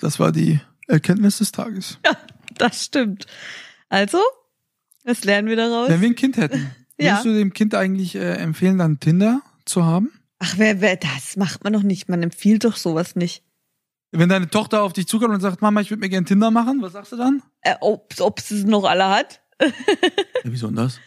Das 0.00 0.18
war 0.18 0.32
die 0.32 0.58
Erkenntnis 0.88 1.38
des 1.38 1.52
Tages. 1.52 1.98
Das 2.58 2.84
stimmt. 2.84 3.26
Also, 3.88 4.18
was 5.04 5.24
lernen 5.24 5.48
wir 5.48 5.56
daraus? 5.56 5.88
Wenn 5.88 6.00
wir 6.02 6.08
ein 6.08 6.14
Kind 6.16 6.36
hätten, 6.36 6.72
Ja. 6.98 7.12
würdest 7.12 7.24
du 7.24 7.34
dem 7.34 7.54
Kind 7.54 7.74
eigentlich 7.74 8.14
äh, 8.16 8.34
empfehlen, 8.34 8.76
dann 8.76 9.00
Tinder 9.00 9.40
zu 9.64 9.84
haben? 9.86 10.10
Ach, 10.40 10.54
wer, 10.58 10.80
wer, 10.82 10.96
das 10.96 11.36
macht 11.36 11.64
man 11.64 11.72
doch 11.72 11.82
nicht. 11.82 12.10
Man 12.10 12.22
empfiehlt 12.22 12.64
doch 12.64 12.76
sowas 12.76 13.14
nicht. 13.16 13.44
Wenn 14.10 14.28
deine 14.28 14.50
Tochter 14.50 14.82
auf 14.82 14.92
dich 14.92 15.06
zukommt 15.06 15.32
und 15.32 15.40
sagt, 15.40 15.62
Mama, 15.62 15.80
ich 15.80 15.90
würde 15.90 16.00
mir 16.00 16.10
gerne 16.10 16.26
Tinder 16.26 16.50
machen, 16.50 16.82
was 16.82 16.92
sagst 16.92 17.12
du 17.12 17.16
dann? 17.16 17.42
Äh, 17.62 17.76
ob, 17.80 18.12
ob 18.20 18.40
es 18.40 18.50
noch 18.50 18.84
alle 18.84 19.08
hat? 19.08 19.40
Ja, 19.62 19.70
wieso 20.44 20.66
denn 20.66 20.76
das? 20.76 21.00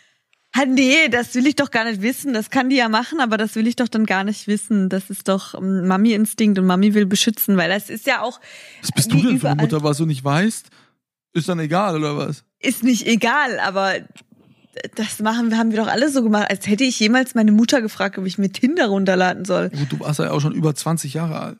Ha, 0.56 0.66
nee, 0.66 1.08
das 1.10 1.34
will 1.34 1.48
ich 1.48 1.56
doch 1.56 1.72
gar 1.72 1.84
nicht 1.86 2.02
wissen. 2.02 2.34
Das 2.34 2.50
kann 2.50 2.70
die 2.70 2.76
ja 2.76 2.88
machen, 2.90 3.20
aber 3.20 3.38
das 3.38 3.56
will 3.56 3.68
ich 3.68 3.76
doch 3.76 3.88
dann 3.88 4.06
gar 4.06 4.24
nicht 4.24 4.48
wissen. 4.48 4.90
Das 4.90 5.10
ist 5.10 5.28
doch 5.28 5.56
ähm, 5.56 5.88
Mami-Instinkt 5.88 6.60
und 6.60 6.66
Mami 6.68 6.94
will 6.94 7.06
beschützen, 7.08 7.58
weil 7.58 7.70
das 7.70 7.90
ist 7.90 8.06
ja 8.06 8.22
auch, 8.22 8.40
Was 8.82 8.92
bist 8.92 9.12
du 9.12 9.22
denn 9.22 9.40
für 9.40 9.50
eine. 9.50 9.62
Mutter, 9.62 9.84
was 9.84 9.98
du 9.98 10.06
nicht 10.06 10.24
weißt? 10.24 10.68
Ist 11.34 11.50
dann 11.50 11.60
egal, 11.60 11.96
oder 11.96 12.16
was? 12.18 12.44
ist 12.60 12.84
nicht 12.84 13.06
egal, 13.08 13.60
aber 13.60 13.96
das 14.96 15.20
machen, 15.20 15.58
haben 15.58 15.72
wir 15.72 15.78
doch 15.80 15.88
alle 15.88 16.10
so 16.10 16.24
gemacht, 16.24 16.50
als 16.50 16.66
hätte 16.68 16.84
ich 16.84 17.00
jemals 17.00 17.36
meine 17.36 17.52
Mutter 17.52 17.82
gefragt, 17.82 18.18
ob 18.18 18.26
ich 18.26 18.38
mir 18.38 18.52
Tinder 18.52 18.88
runterladen 18.88 19.46
soll. 19.46 19.70
Gut, 19.70 19.92
du 19.92 20.00
warst 20.00 20.20
ja 20.20 20.32
auch 20.32 20.40
schon 20.40 20.54
über 20.54 20.74
20 20.74 21.14
Jahre 21.14 21.40
alt. 21.40 21.58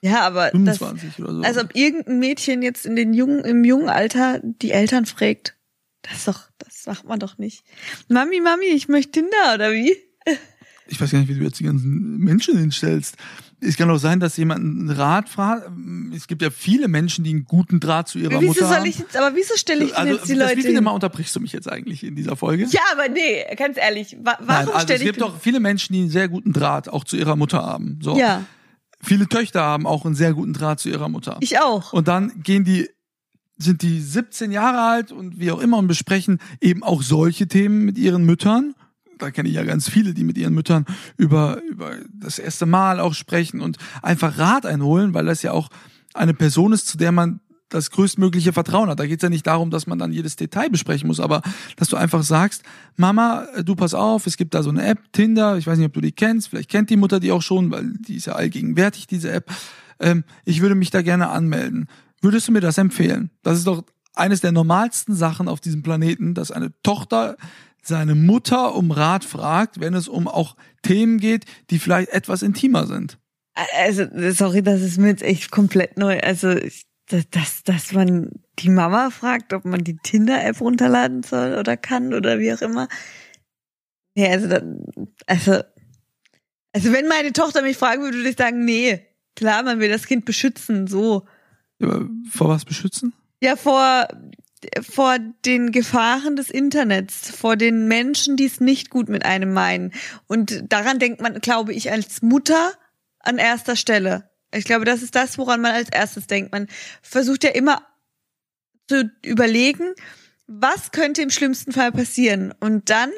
Ja, 0.00 0.20
aber 0.20 0.50
das, 0.52 0.78
25 0.78 1.18
oder 1.20 1.34
so. 1.34 1.42
als 1.42 1.58
ob 1.58 1.74
irgendein 1.74 2.18
Mädchen 2.18 2.62
jetzt 2.62 2.86
in 2.86 2.94
den 2.94 3.14
jungen, 3.14 3.40
im 3.40 3.64
jungen 3.64 3.88
Alter 3.88 4.40
die 4.42 4.70
Eltern 4.70 5.06
fragt. 5.06 5.56
Das 6.02 6.18
ist 6.18 6.28
doch, 6.28 6.42
das 6.58 6.73
macht 6.86 7.04
man 7.04 7.18
doch 7.18 7.38
nicht. 7.38 7.64
Mami, 8.08 8.40
Mami, 8.40 8.66
ich 8.66 8.88
möchte 8.88 9.12
Tinder, 9.12 9.54
oder 9.54 9.72
wie? 9.72 9.96
ich 10.86 11.00
weiß 11.00 11.10
gar 11.10 11.18
nicht, 11.18 11.28
wie 11.28 11.38
du 11.38 11.44
jetzt 11.44 11.58
die 11.60 11.64
ganzen 11.64 12.18
Menschen 12.18 12.58
hinstellst. 12.58 13.16
Es 13.60 13.76
kann 13.76 13.88
doch 13.88 13.98
sein, 13.98 14.20
dass 14.20 14.36
jemand 14.36 14.60
einen 14.60 14.90
Rat 14.90 15.28
fragt. 15.28 15.70
Es 16.14 16.26
gibt 16.26 16.42
ja 16.42 16.50
viele 16.50 16.88
Menschen, 16.88 17.24
die 17.24 17.30
einen 17.30 17.44
guten 17.44 17.80
Draht 17.80 18.08
zu 18.08 18.18
ihrer 18.18 18.40
Wieso 18.40 18.46
Mutter 18.46 18.68
soll 18.68 18.76
haben. 18.76 18.86
ich 18.86 18.98
jetzt, 18.98 19.16
aber 19.16 19.34
wieso 19.34 19.56
stelle 19.56 19.84
ich 19.84 19.90
denn 19.92 19.98
also, 19.98 20.14
jetzt 20.14 20.28
die 20.28 20.34
Leute 20.34 20.56
wie 20.58 20.62
viele? 20.62 20.80
Mal 20.82 20.90
unterbrichst 20.90 21.34
du 21.34 21.40
mich 21.40 21.52
jetzt 21.52 21.70
eigentlich 21.70 22.04
in 22.04 22.14
dieser 22.14 22.36
Folge? 22.36 22.66
Ja, 22.68 22.82
aber 22.92 23.08
nee, 23.08 23.42
ganz 23.56 23.78
ehrlich, 23.78 24.16
wa 24.20 24.36
warum 24.40 24.46
Nein, 24.46 24.68
also 24.68 24.78
stelle 24.80 24.96
es 24.96 25.00
ich 25.00 25.06
gibt 25.06 25.20
doch 25.22 25.40
viele 25.40 25.60
Menschen, 25.60 25.94
die 25.94 26.00
einen 26.00 26.10
sehr 26.10 26.28
guten 26.28 26.52
Draht 26.52 26.88
auch 26.88 27.04
zu 27.04 27.16
ihrer 27.16 27.36
Mutter 27.36 27.62
haben. 27.64 28.00
So. 28.02 28.18
Ja, 28.18 28.44
Viele 29.04 29.28
Töchter 29.28 29.60
haben 29.60 29.86
auch 29.86 30.06
einen 30.06 30.14
sehr 30.14 30.32
guten 30.32 30.54
Draht 30.54 30.80
zu 30.80 30.88
ihrer 30.88 31.10
Mutter. 31.10 31.36
ich 31.40 31.58
auch. 31.60 31.92
Und 31.92 32.08
dann 32.08 32.32
gehen 32.42 32.64
die, 32.64 32.88
sind 33.56 33.82
die 33.82 34.00
17 34.00 34.52
Jahre 34.52 34.80
alt 34.80 35.12
und 35.12 35.38
wie 35.38 35.52
auch 35.52 35.60
immer 35.60 35.78
und 35.78 35.86
besprechen 35.86 36.38
eben 36.60 36.82
auch 36.82 37.02
solche 37.02 37.46
Themen 37.46 37.84
mit 37.84 37.98
ihren 37.98 38.24
Müttern. 38.24 38.74
Da 39.18 39.30
kenne 39.30 39.48
ich 39.48 39.54
ja 39.54 39.62
ganz 39.62 39.88
viele, 39.88 40.12
die 40.12 40.24
mit 40.24 40.36
ihren 40.36 40.54
Müttern 40.54 40.86
über, 41.16 41.62
über 41.62 41.92
das 42.12 42.38
erste 42.38 42.66
Mal 42.66 42.98
auch 42.98 43.14
sprechen 43.14 43.60
und 43.60 43.78
einfach 44.02 44.38
Rat 44.38 44.66
einholen, 44.66 45.14
weil 45.14 45.26
das 45.26 45.42
ja 45.42 45.52
auch 45.52 45.68
eine 46.14 46.34
Person 46.34 46.72
ist, 46.72 46.88
zu 46.88 46.98
der 46.98 47.12
man 47.12 47.40
das 47.68 47.90
größtmögliche 47.90 48.52
Vertrauen 48.52 48.88
hat. 48.88 49.00
Da 49.00 49.06
geht 49.06 49.18
es 49.18 49.22
ja 49.22 49.28
nicht 49.28 49.46
darum, 49.46 49.70
dass 49.70 49.86
man 49.86 49.98
dann 49.98 50.12
jedes 50.12 50.36
Detail 50.36 50.70
besprechen 50.70 51.08
muss, 51.08 51.20
aber 51.20 51.42
dass 51.76 51.88
du 51.88 51.96
einfach 51.96 52.22
sagst, 52.22 52.62
Mama, 52.96 53.46
äh, 53.54 53.64
du 53.64 53.74
pass 53.74 53.94
auf, 53.94 54.26
es 54.26 54.36
gibt 54.36 54.54
da 54.54 54.62
so 54.62 54.70
eine 54.70 54.84
App, 54.86 55.12
Tinder, 55.12 55.58
ich 55.58 55.66
weiß 55.66 55.78
nicht, 55.78 55.86
ob 55.86 55.92
du 55.92 56.00
die 56.00 56.12
kennst, 56.12 56.48
vielleicht 56.48 56.70
kennt 56.70 56.90
die 56.90 56.96
Mutter 56.96 57.20
die 57.20 57.32
auch 57.32 57.42
schon, 57.42 57.70
weil 57.70 57.92
die 57.98 58.16
ist 58.16 58.26
ja 58.26 58.34
allgegenwärtig, 58.34 59.06
diese 59.06 59.32
App. 59.32 59.50
Ähm, 59.98 60.24
ich 60.44 60.60
würde 60.60 60.74
mich 60.74 60.90
da 60.90 61.02
gerne 61.02 61.28
anmelden. 61.28 61.88
Würdest 62.24 62.48
du 62.48 62.52
mir 62.52 62.62
das 62.62 62.78
empfehlen? 62.78 63.30
Das 63.42 63.58
ist 63.58 63.66
doch 63.66 63.84
eines 64.14 64.40
der 64.40 64.50
normalsten 64.50 65.14
Sachen 65.14 65.46
auf 65.46 65.60
diesem 65.60 65.82
Planeten, 65.82 66.32
dass 66.32 66.50
eine 66.50 66.72
Tochter 66.82 67.36
seine 67.82 68.14
Mutter 68.14 68.74
um 68.74 68.90
Rat 68.92 69.26
fragt, 69.26 69.78
wenn 69.78 69.92
es 69.92 70.08
um 70.08 70.26
auch 70.26 70.56
Themen 70.80 71.18
geht, 71.18 71.44
die 71.68 71.78
vielleicht 71.78 72.08
etwas 72.08 72.40
intimer 72.40 72.86
sind. 72.86 73.18
Also, 73.76 74.06
sorry, 74.32 74.62
das 74.62 74.80
ist 74.80 74.96
mir 74.96 75.08
jetzt 75.08 75.22
echt 75.22 75.50
komplett 75.50 75.98
neu. 75.98 76.18
Also, 76.20 76.48
ich, 76.52 76.86
dass, 77.30 77.62
dass, 77.62 77.92
man 77.92 78.30
die 78.58 78.70
Mama 78.70 79.10
fragt, 79.10 79.52
ob 79.52 79.66
man 79.66 79.84
die 79.84 79.98
Tinder-App 79.98 80.62
runterladen 80.62 81.24
soll 81.24 81.58
oder 81.58 81.76
kann 81.76 82.14
oder 82.14 82.38
wie 82.38 82.54
auch 82.54 82.62
immer. 82.62 82.88
Nee, 84.16 84.28
also, 84.28 84.48
also, 85.26 85.62
also 86.72 86.90
wenn 86.90 87.06
meine 87.06 87.34
Tochter 87.34 87.60
mich 87.60 87.76
fragen 87.76 88.00
würde, 88.00 88.16
würde 88.16 88.30
ich 88.30 88.38
sagen, 88.38 88.64
nee, 88.64 89.06
klar, 89.36 89.62
man 89.62 89.78
will 89.78 89.90
das 89.90 90.06
Kind 90.06 90.24
beschützen, 90.24 90.86
so. 90.86 91.26
Vor 92.30 92.48
was 92.48 92.64
beschützen? 92.64 93.12
Ja, 93.40 93.56
vor, 93.56 94.08
vor 94.80 95.18
den 95.44 95.72
Gefahren 95.72 96.36
des 96.36 96.50
Internets, 96.50 97.30
vor 97.30 97.56
den 97.56 97.88
Menschen, 97.88 98.36
die 98.36 98.46
es 98.46 98.60
nicht 98.60 98.90
gut 98.90 99.08
mit 99.08 99.24
einem 99.24 99.52
meinen. 99.52 99.92
Und 100.26 100.64
daran 100.68 100.98
denkt 100.98 101.20
man, 101.20 101.40
glaube 101.40 101.72
ich, 101.72 101.90
als 101.90 102.22
Mutter 102.22 102.72
an 103.20 103.38
erster 103.38 103.76
Stelle. 103.76 104.30
Ich 104.52 104.64
glaube, 104.64 104.84
das 104.84 105.02
ist 105.02 105.14
das, 105.14 105.38
woran 105.38 105.60
man 105.60 105.72
als 105.72 105.88
erstes 105.90 106.26
denkt. 106.26 106.52
Man 106.52 106.68
versucht 107.02 107.44
ja 107.44 107.50
immer 107.50 107.82
zu 108.88 109.10
überlegen, 109.24 109.94
was 110.46 110.92
könnte 110.92 111.22
im 111.22 111.30
schlimmsten 111.30 111.72
Fall 111.72 111.92
passieren. 111.92 112.52
Und 112.60 112.90
dann 112.90 113.10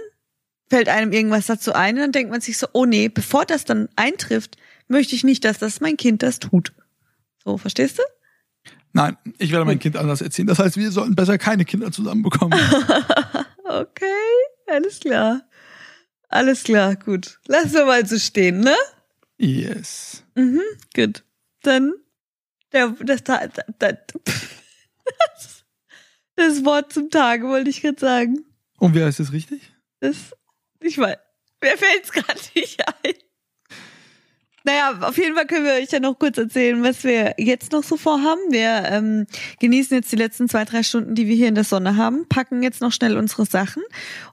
fällt 0.68 0.88
einem 0.88 1.12
irgendwas 1.12 1.46
dazu 1.46 1.72
ein 1.72 1.96
und 1.96 2.00
dann 2.00 2.12
denkt 2.12 2.30
man 2.30 2.40
sich 2.40 2.58
so, 2.58 2.66
oh 2.72 2.86
nee, 2.86 3.08
bevor 3.08 3.44
das 3.44 3.64
dann 3.64 3.88
eintrifft, 3.96 4.56
möchte 4.88 5.14
ich 5.14 5.24
nicht, 5.24 5.44
dass 5.44 5.58
das 5.58 5.80
mein 5.80 5.96
Kind 5.96 6.22
das 6.22 6.38
tut. 6.38 6.72
So, 7.44 7.58
verstehst 7.58 7.98
du? 7.98 8.02
Nein, 8.96 9.18
ich 9.38 9.52
werde 9.52 9.66
mein 9.66 9.78
Kind 9.78 9.96
anders 9.98 10.22
erziehen. 10.22 10.46
Das 10.46 10.58
heißt, 10.58 10.78
wir 10.78 10.90
sollten 10.90 11.14
besser 11.14 11.36
keine 11.36 11.64
Kinder 11.66 11.92
zusammenbekommen. 11.92 12.58
Okay, 13.68 14.06
alles 14.68 15.00
klar. 15.00 15.42
Alles 16.28 16.62
klar, 16.62 16.94
gut. 16.94 17.40
Lass 17.48 17.72
wir 17.74 17.84
mal 17.84 18.06
so 18.06 18.16
stehen, 18.16 18.60
ne? 18.60 18.74
yes. 19.38 20.22
Mhm, 20.36 20.62
gut. 20.94 21.24
Dann 21.62 21.92
der, 22.72 22.94
das, 23.00 23.24
Ta- 23.24 23.48
da, 23.48 23.62
da, 23.80 23.92
das, 23.92 25.64
das 26.36 26.64
Wort 26.64 26.92
zum 26.92 27.10
Tage 27.10 27.48
wollte 27.48 27.70
ich 27.70 27.82
gerade 27.82 27.98
sagen. 27.98 28.44
Und 28.78 28.94
wer 28.94 29.08
ist 29.08 29.18
es 29.20 29.32
richtig? 29.32 29.72
Das, 30.00 30.16
Ich 30.80 30.96
weiß, 30.96 31.16
mir 31.62 31.76
fällt's 31.76 32.12
gerade 32.12 32.40
nicht 32.54 32.80
ein. 32.86 33.14
Naja, 34.66 34.98
auf 35.02 35.16
jeden 35.16 35.36
Fall 35.36 35.46
können 35.46 35.64
wir 35.64 35.74
euch 35.74 35.92
ja 35.92 36.00
noch 36.00 36.18
kurz 36.18 36.38
erzählen, 36.38 36.82
was 36.82 37.04
wir 37.04 37.34
jetzt 37.38 37.70
noch 37.70 37.84
so 37.84 37.96
vorhaben. 37.96 38.40
Wir 38.50 38.82
ähm, 38.86 39.28
genießen 39.60 39.96
jetzt 39.96 40.10
die 40.10 40.16
letzten 40.16 40.48
zwei, 40.48 40.64
drei 40.64 40.82
Stunden, 40.82 41.14
die 41.14 41.28
wir 41.28 41.36
hier 41.36 41.46
in 41.46 41.54
der 41.54 41.62
Sonne 41.62 41.96
haben, 41.96 42.26
packen 42.28 42.64
jetzt 42.64 42.80
noch 42.80 42.90
schnell 42.90 43.16
unsere 43.16 43.46
Sachen 43.46 43.84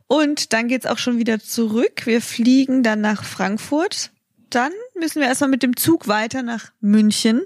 und 0.07 0.51
dann 0.51 0.69
geht's 0.69 0.87
auch 0.87 0.97
schon 0.97 1.19
wieder 1.19 1.39
zurück. 1.39 2.07
Wir 2.07 2.19
fliegen 2.19 2.81
dann 2.81 3.01
nach 3.01 3.23
Frankfurt. 3.23 4.09
Dann 4.49 4.71
müssen 4.99 5.19
wir 5.19 5.27
erstmal 5.27 5.51
mit 5.51 5.61
dem 5.61 5.77
Zug 5.77 6.07
weiter 6.07 6.41
nach 6.41 6.71
München. 6.81 7.43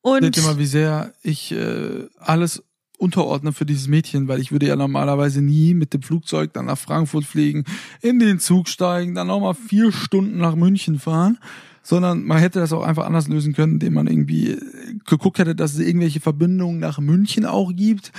Und 0.00 0.22
Seht 0.24 0.36
ihr 0.36 0.42
mal, 0.42 0.58
wie 0.58 0.66
sehr 0.66 1.12
ich 1.22 1.52
äh, 1.52 2.08
alles 2.18 2.64
unterordne 2.98 3.52
für 3.52 3.66
dieses 3.66 3.86
Mädchen, 3.86 4.26
weil 4.26 4.40
ich 4.40 4.50
würde 4.50 4.66
ja 4.66 4.74
normalerweise 4.74 5.42
nie 5.42 5.74
mit 5.74 5.94
dem 5.94 6.02
Flugzeug 6.02 6.52
dann 6.54 6.66
nach 6.66 6.78
Frankfurt 6.78 7.24
fliegen, 7.24 7.64
in 8.02 8.18
den 8.18 8.40
Zug 8.40 8.68
steigen, 8.68 9.14
dann 9.14 9.28
nochmal 9.28 9.54
vier 9.54 9.92
Stunden 9.92 10.38
nach 10.38 10.56
München 10.56 10.98
fahren 10.98 11.38
sondern 11.86 12.24
man 12.24 12.38
hätte 12.38 12.58
das 12.58 12.72
auch 12.72 12.82
einfach 12.82 13.06
anders 13.06 13.28
lösen 13.28 13.54
können, 13.54 13.74
indem 13.74 13.94
man 13.94 14.08
irgendwie 14.08 14.50
äh, 14.50 14.60
geguckt 15.06 15.38
hätte, 15.38 15.54
dass 15.54 15.74
es 15.74 15.78
irgendwelche 15.78 16.18
Verbindungen 16.18 16.80
nach 16.80 16.98
München 16.98 17.46
auch 17.46 17.72
gibt, 17.72 18.10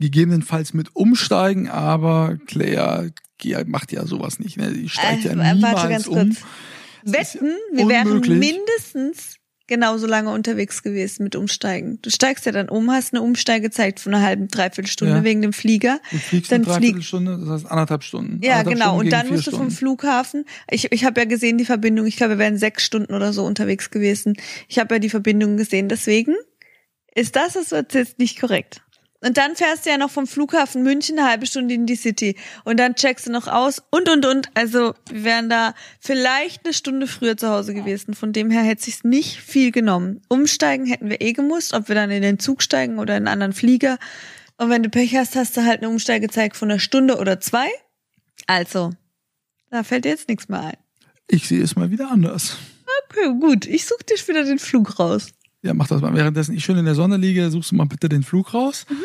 gegebenenfalls 0.00 0.74
mit 0.74 0.96
umsteigen, 0.96 1.68
aber 1.68 2.36
Claire 2.48 3.12
macht 3.66 3.92
ja 3.92 4.04
sowas 4.04 4.40
nicht, 4.40 4.56
ne? 4.56 4.72
Die 4.72 4.88
steigt 4.88 5.26
äh, 5.26 5.28
ja 5.28 5.54
niemals 5.54 5.74
warte 5.74 5.88
ganz 5.90 6.06
um. 6.08 6.14
Kurz. 6.16 6.42
Wetten, 7.04 7.52
wir 7.72 7.88
wären 7.88 8.20
mindestens 8.20 9.36
genauso 9.66 10.06
lange 10.06 10.30
unterwegs 10.30 10.82
gewesen 10.82 11.24
mit 11.24 11.36
Umsteigen. 11.36 11.98
Du 12.02 12.10
steigst 12.10 12.44
ja 12.46 12.52
dann 12.52 12.68
um, 12.68 12.90
hast 12.90 13.14
eine 13.14 13.22
Umsteigezeit 13.22 14.00
von 14.00 14.14
einer 14.14 14.24
halben, 14.24 14.48
dreiviertel 14.48 14.90
Stunde 14.90 15.16
ja. 15.16 15.24
wegen 15.24 15.42
dem 15.42 15.52
Flieger. 15.52 16.00
Du 16.10 16.18
fliegst 16.18 16.52
dann 16.52 16.64
eine 16.64 16.72
Dreiviertelstunde, 16.72 17.38
das 17.38 17.48
heißt 17.48 17.70
anderthalb 17.70 18.04
Stunden. 18.04 18.40
Ja, 18.42 18.58
anderthalb 18.58 18.76
genau. 18.76 18.84
Stunden 18.86 19.04
und 19.04 19.12
dann 19.12 19.28
musst 19.28 19.46
du 19.46 19.50
vom 19.52 19.70
Flughafen, 19.70 20.44
ich, 20.70 20.92
ich 20.92 21.04
habe 21.04 21.20
ja 21.20 21.26
gesehen 21.26 21.58
die 21.58 21.64
Verbindung, 21.64 22.06
ich 22.06 22.16
glaube, 22.16 22.34
wir 22.34 22.38
wären 22.38 22.58
sechs 22.58 22.84
Stunden 22.84 23.14
oder 23.14 23.32
so 23.32 23.44
unterwegs 23.44 23.90
gewesen. 23.90 24.34
Ich 24.68 24.78
habe 24.78 24.96
ja 24.96 24.98
die 24.98 25.10
Verbindung 25.10 25.56
gesehen, 25.56 25.88
deswegen 25.88 26.34
ist 27.14 27.36
das, 27.36 27.54
was 27.54 27.70
du 27.70 27.76
erzählst, 27.76 28.18
nicht 28.18 28.40
korrekt. 28.40 28.83
Und 29.24 29.38
dann 29.38 29.56
fährst 29.56 29.86
du 29.86 29.90
ja 29.90 29.98
noch 29.98 30.10
vom 30.10 30.26
Flughafen 30.26 30.82
München 30.82 31.18
eine 31.18 31.28
halbe 31.28 31.46
Stunde 31.46 31.74
in 31.74 31.86
die 31.86 31.96
City. 31.96 32.36
Und 32.64 32.78
dann 32.78 32.94
checkst 32.94 33.26
du 33.26 33.32
noch 33.32 33.48
aus 33.48 33.82
und, 33.90 34.08
und, 34.08 34.26
und. 34.26 34.48
Also 34.54 34.94
wir 35.10 35.24
wären 35.24 35.48
da 35.48 35.74
vielleicht 35.98 36.64
eine 36.64 36.74
Stunde 36.74 37.06
früher 37.06 37.36
zu 37.36 37.48
Hause 37.48 37.74
gewesen. 37.74 38.14
Von 38.14 38.32
dem 38.32 38.50
her 38.50 38.62
hätte 38.62 38.84
sich's 38.84 39.02
nicht 39.02 39.40
viel 39.40 39.72
genommen. 39.72 40.20
Umsteigen 40.28 40.86
hätten 40.86 41.08
wir 41.08 41.20
eh 41.20 41.32
gemusst, 41.32 41.74
ob 41.74 41.88
wir 41.88 41.94
dann 41.94 42.10
in 42.10 42.22
den 42.22 42.38
Zug 42.38 42.62
steigen 42.62 42.98
oder 42.98 43.16
in 43.16 43.26
einen 43.26 43.28
anderen 43.28 43.52
Flieger. 43.52 43.98
Und 44.58 44.70
wenn 44.70 44.82
du 44.82 44.90
Pech 44.90 45.16
hast, 45.16 45.36
hast 45.36 45.56
du 45.56 45.64
halt 45.64 45.78
eine 45.80 45.88
Umsteigezeit 45.88 46.56
von 46.56 46.70
einer 46.70 46.78
Stunde 46.78 47.16
oder 47.16 47.40
zwei. 47.40 47.66
Also, 48.46 48.92
da 49.70 49.82
fällt 49.82 50.04
dir 50.04 50.10
jetzt 50.10 50.28
nichts 50.28 50.48
mehr 50.48 50.60
ein. 50.60 50.76
Ich 51.28 51.48
sehe 51.48 51.62
es 51.62 51.76
mal 51.76 51.90
wieder 51.90 52.10
anders. 52.10 52.58
Okay, 53.08 53.32
gut. 53.40 53.66
Ich 53.66 53.86
suche 53.86 54.04
dir 54.04 54.16
wieder 54.28 54.44
den 54.44 54.58
Flug 54.58 54.98
raus. 54.98 55.28
Ja, 55.64 55.72
mach 55.72 55.88
das 55.88 56.02
mal. 56.02 56.14
Währenddessen 56.14 56.54
ich 56.54 56.62
schön 56.62 56.76
in 56.76 56.84
der 56.84 56.94
Sonne 56.94 57.16
liege, 57.16 57.50
suchst 57.50 57.72
du 57.72 57.76
mal 57.76 57.86
bitte 57.86 58.10
den 58.10 58.22
Flug 58.22 58.52
raus. 58.52 58.84
Mhm. 58.88 58.96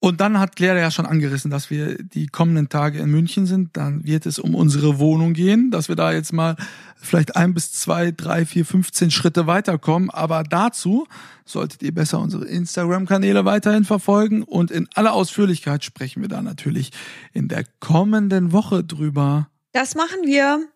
Und 0.00 0.20
dann 0.20 0.40
hat 0.40 0.56
Claire 0.56 0.80
ja 0.80 0.90
schon 0.90 1.06
angerissen, 1.06 1.52
dass 1.52 1.70
wir 1.70 1.96
die 2.02 2.26
kommenden 2.26 2.68
Tage 2.68 2.98
in 2.98 3.08
München 3.08 3.46
sind. 3.46 3.76
Dann 3.76 4.04
wird 4.04 4.26
es 4.26 4.40
um 4.40 4.56
unsere 4.56 4.98
Wohnung 4.98 5.32
gehen, 5.32 5.70
dass 5.70 5.88
wir 5.88 5.94
da 5.94 6.12
jetzt 6.12 6.32
mal 6.32 6.56
vielleicht 6.96 7.36
ein 7.36 7.54
bis 7.54 7.70
zwei, 7.70 8.10
drei, 8.10 8.44
vier, 8.44 8.64
15 8.64 9.12
Schritte 9.12 9.46
weiterkommen. 9.46 10.10
Aber 10.10 10.42
dazu 10.42 11.06
solltet 11.44 11.84
ihr 11.84 11.94
besser 11.94 12.18
unsere 12.18 12.46
Instagram-Kanäle 12.46 13.44
weiterhin 13.44 13.84
verfolgen. 13.84 14.42
Und 14.42 14.72
in 14.72 14.88
aller 14.94 15.12
Ausführlichkeit 15.12 15.84
sprechen 15.84 16.20
wir 16.20 16.28
da 16.28 16.42
natürlich 16.42 16.90
in 17.32 17.46
der 17.46 17.64
kommenden 17.78 18.50
Woche 18.50 18.82
drüber. 18.82 19.46
Das 19.70 19.94
machen 19.94 20.26
wir. 20.26 20.66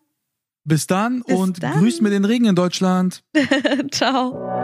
Bis 0.63 0.87
dann 0.87 1.23
Bis 1.23 1.35
und 1.35 1.63
dann. 1.63 1.79
grüßt 1.79 2.01
mir 2.01 2.11
den 2.11 2.23
Regen 2.23 2.45
in 2.45 2.55
Deutschland. 2.55 3.25
Ciao. 3.91 4.63